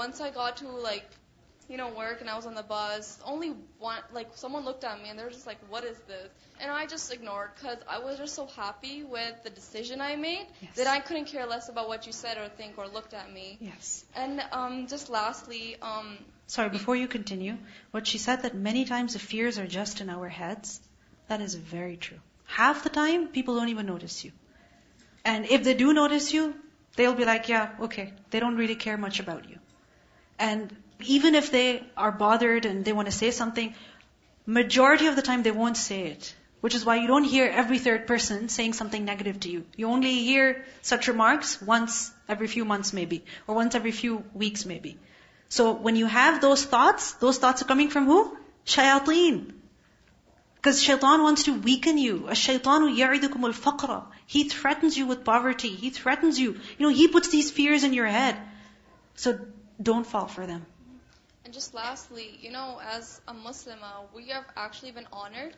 [0.03, 1.05] once I got to like,
[1.69, 4.97] you know, work and I was on the bus, only one, like someone looked at
[5.03, 6.31] me and they were just like, "What is this?"
[6.63, 10.47] And I just ignored because I was just so happy with the decision I made
[10.63, 10.75] Yes.
[10.79, 13.47] that I couldn't care less about what you said or think or looked at me.
[13.61, 14.03] Yes.
[14.25, 17.59] And um, just lastly, um, Sorry, before you continue,
[17.91, 20.81] what she said that many times the fears are just in our heads,
[21.29, 22.21] that is very true.
[22.59, 24.33] Half the time, people don't even notice you.
[25.25, 26.55] And if they do notice you,
[26.97, 28.13] they'll be like, yeah, okay.
[28.31, 29.59] They don't really care much about you.
[30.39, 33.75] And even if they are bothered and they want to say something,
[34.47, 36.35] majority of the time they won't say it.
[36.61, 39.65] Which is why you don't hear every third person saying something negative to you.
[39.77, 44.65] You only hear such remarks once every few months maybe, or once every few weeks
[44.65, 44.99] maybe.
[45.49, 48.37] So when you have those thoughts, those thoughts are coming from who?
[48.67, 49.53] Shayateen.
[50.69, 52.29] Because shaitan wants to weaken you.
[52.29, 54.05] Ash-shaytanu ya'idukum al-faqra.
[54.27, 55.71] He threatens you with poverty.
[55.71, 56.61] He threatens you.
[56.79, 58.37] You know, he puts these fears in your head.
[59.15, 59.39] So
[59.83, 60.67] don't fall for them.
[61.47, 65.57] And just lastly, you know, as a Muslim, uh, we have actually been honored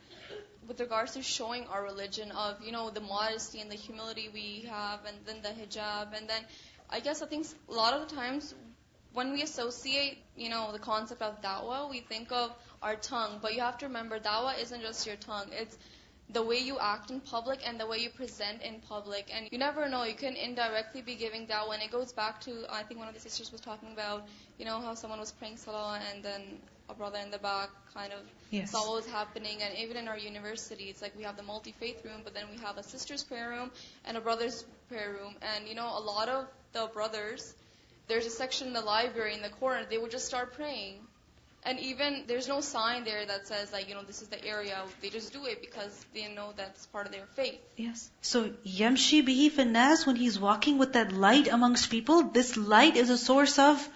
[0.69, 4.69] with regards to showing our religion of, you know, the modesty and the humility we
[4.71, 6.43] have, and then the hijab, and then
[6.89, 8.55] I guess I think a lot of the times
[9.13, 12.53] when we associate, you know, the concept of da'wah, we think of
[12.83, 15.49] our tongue, but you have to remember da'wah isn't just your tongue.
[15.53, 15.77] It's
[16.33, 19.31] the way you act in public and the way you present in public.
[19.35, 21.75] And you never know, you can indirectly be giving da'wah.
[21.75, 24.25] And it goes back to, I think one of the sisters was talking about,
[24.59, 26.43] you know, how someone was praying salah and then
[26.89, 28.21] a brother in the back kind of
[28.51, 28.73] Yes.
[28.73, 29.63] saw what was happening.
[29.63, 32.59] And even in our university, it's like we have the multi-faith room, but then we
[32.59, 33.71] have a sister's prayer room
[34.05, 35.35] and a brother's prayer room.
[35.41, 37.55] And, you know, a lot of the brothers,
[38.09, 41.07] there's a section in the library in the corner, they would just start praying.
[41.63, 44.83] And even there's no sign there that says like you know this is the area.
[45.03, 47.61] They just do it because they know that's part of their faith.
[47.77, 48.11] Yes.
[48.23, 53.11] So yamshi bihi finnas when he's walking with that light amongst people, this light is
[53.11, 53.87] a source of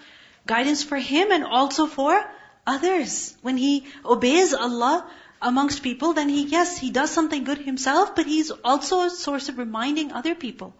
[0.45, 2.23] guidance for him and also for
[2.67, 3.35] others.
[3.41, 5.07] When he obeys Allah
[5.41, 9.49] amongst people, then he yes, he does something good himself, but he's also a source
[9.49, 10.75] of reminding other people.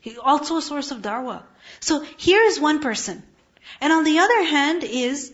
[0.00, 1.42] He's also a source of da'wah.
[1.80, 3.24] So here is one person.
[3.80, 5.32] And on the other hand is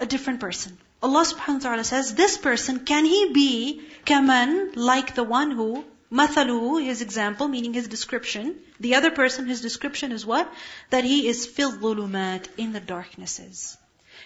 [0.00, 0.78] a different person.
[1.02, 5.84] Allah subhanahu wa ta'ala says, this person, can he be kaman, like the one who,
[6.12, 8.56] mathaluhu, his example, meaning his description.
[8.80, 10.52] The other person, his description is what?
[10.90, 13.76] That he is fil dhulumat, in the darknesses.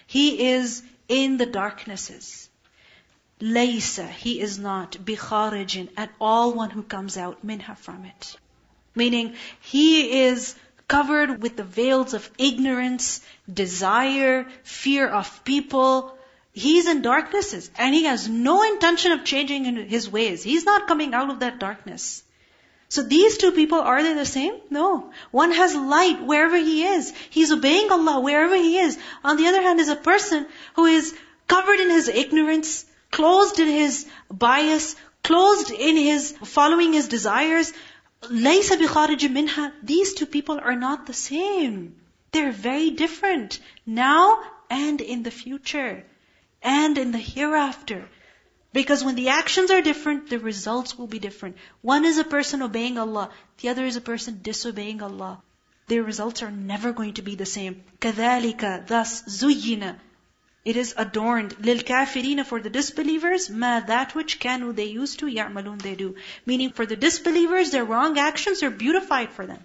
[0.07, 2.49] He is in the darknesses.
[3.41, 8.37] Laysa, he is not, bikharijin, at all one who comes out, minha from it.
[8.95, 10.55] Meaning, he is
[10.93, 13.23] covered with the veils of ignorance,
[13.53, 16.15] desire, fear of people.
[16.53, 20.43] He's in darknesses and he has no intention of changing in his ways.
[20.43, 22.23] He's not coming out of that darkness.
[22.91, 24.57] So these two people, are they the same?
[24.69, 25.13] No.
[25.31, 27.11] One has light wherever he is.
[27.31, 28.99] He's obeying Allah wherever he is.
[29.25, 31.15] On the other hand is a person who is
[31.47, 37.73] covered in his ignorance, closed in his bias, closed in his following his desires,
[38.24, 41.96] لَيْسَ بِخَارِجٍ مِنْهَا These two people are not the same.
[42.32, 43.60] They're very different.
[43.86, 46.06] Now and in the future.
[46.62, 48.08] And in the hereafter.
[48.74, 51.58] Because when the actions are different, the results will be different.
[51.82, 53.30] One is a person obeying Allah.
[53.62, 55.42] The other is a person disobeying Allah.
[55.88, 57.84] their results are never going to be the same.
[58.02, 59.96] كَذَلِكَ Thus, زُيِّنَ
[60.65, 61.57] it is adorned.
[61.59, 66.15] lil kafirina For the disbelievers, ma that which canu they used to, yamalun they do.
[66.47, 69.65] Meaning for the disbelievers, their wrong actions are beautified for them.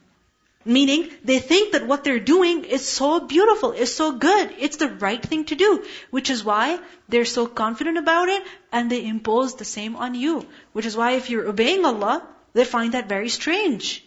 [0.65, 4.89] Meaning, they think that what they're doing is so beautiful, is so good, it's the
[4.89, 5.85] right thing to do.
[6.09, 10.47] Which is why they're so confident about it and they impose the same on you.
[10.73, 14.03] Which is why if you're obeying Allah, they find that very strange.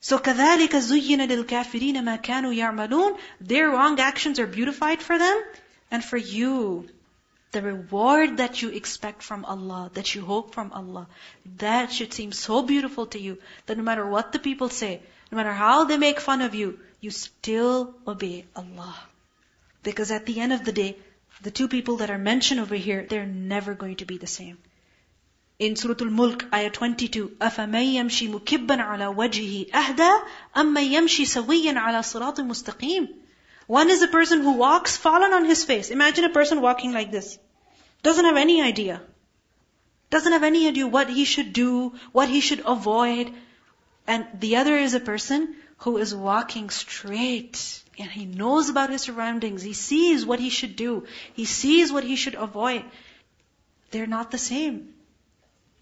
[0.00, 5.42] So كَذَلِكَ زُيِّنَ لِلْكَافِرِينَ مَا كَانُوا يَعْمَلُونَ Their wrong actions are beautified for them
[5.91, 6.87] and for you,
[7.51, 11.07] the reward that you expect from Allah, that you hope from Allah,
[11.57, 15.01] that should seem so beautiful to you, that no matter what the people say,
[15.31, 18.95] no matter how they make fun of you, you still obey Allah.
[19.83, 20.97] Because at the end of the day,
[21.41, 24.57] the two people that are mentioned over here, they're never going to be the same.
[25.59, 30.11] In Surah Al-Mulk, ayah 22, أَفَمَن يَمْشِي مُكِبًّا عَلَى وَجْهِهِ أَهْدَى
[30.55, 33.07] أَمَّن يَمْشِي سَوِيًّا عَلَى صِرَاطٍ مُسْتَقِيمٍ
[33.66, 35.90] one is a person who walks fallen on his face.
[35.90, 37.38] Imagine a person walking like this.
[38.02, 39.00] Doesn't have any idea.
[40.10, 43.32] Doesn't have any idea what he should do, what he should avoid.
[44.06, 47.82] And the other is a person who is walking straight.
[47.98, 49.62] And he knows about his surroundings.
[49.62, 51.06] He sees what he should do.
[51.34, 52.84] He sees what he should avoid.
[53.90, 54.94] They're not the same.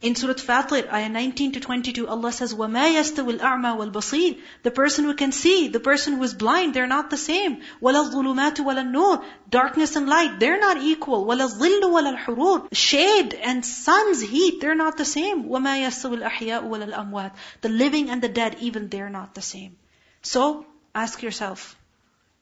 [0.05, 5.05] In Surah Fatir, ayah 19 to 22, Allah says, وَمَا يَسْتَوِ الْأَعْمَى وَالْبَصِيرِ The person
[5.05, 7.63] who can see, the person who is blind, they're not the same.
[7.81, 11.25] وَلَا الظُّلُمَاتُ وَلَا النُّورِ Darkness and light, they're not equal.
[11.25, 15.45] وَلَا الظِّلُّ وَلَا الْحُرُورِ Shade and sun's heat, they're not the same.
[15.45, 17.31] وَمَا يَسْتَوِ الْأَحْيَاءُ وَلَا الْأَمْوَاتُ
[17.61, 19.75] The living and the dead, even they're not the same.
[20.21, 21.75] So, ask yourself,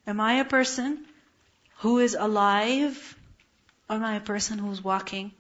[0.06, 1.06] am I a person
[1.78, 3.18] who is alive,
[3.89, 5.32] or am I a person who's walking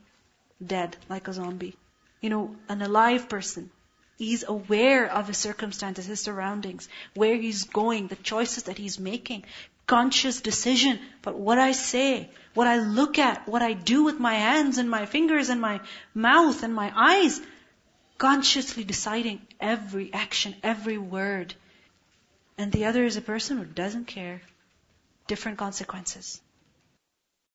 [0.65, 1.75] dead, like a zombie?
[2.20, 3.70] You know, an alive person.
[4.18, 9.44] He's aware of his circumstances, his surroundings, where he's going, the choices that he's making.
[9.86, 10.98] Conscious decision.
[11.22, 14.90] But what I say, what I look at, what I do with my hands and
[14.90, 15.80] my fingers and my
[16.14, 17.40] mouth and my eyes.
[18.18, 21.54] Consciously deciding every action, every word.
[22.58, 24.42] And the other is a person who doesn't care.
[25.28, 26.40] Different consequences.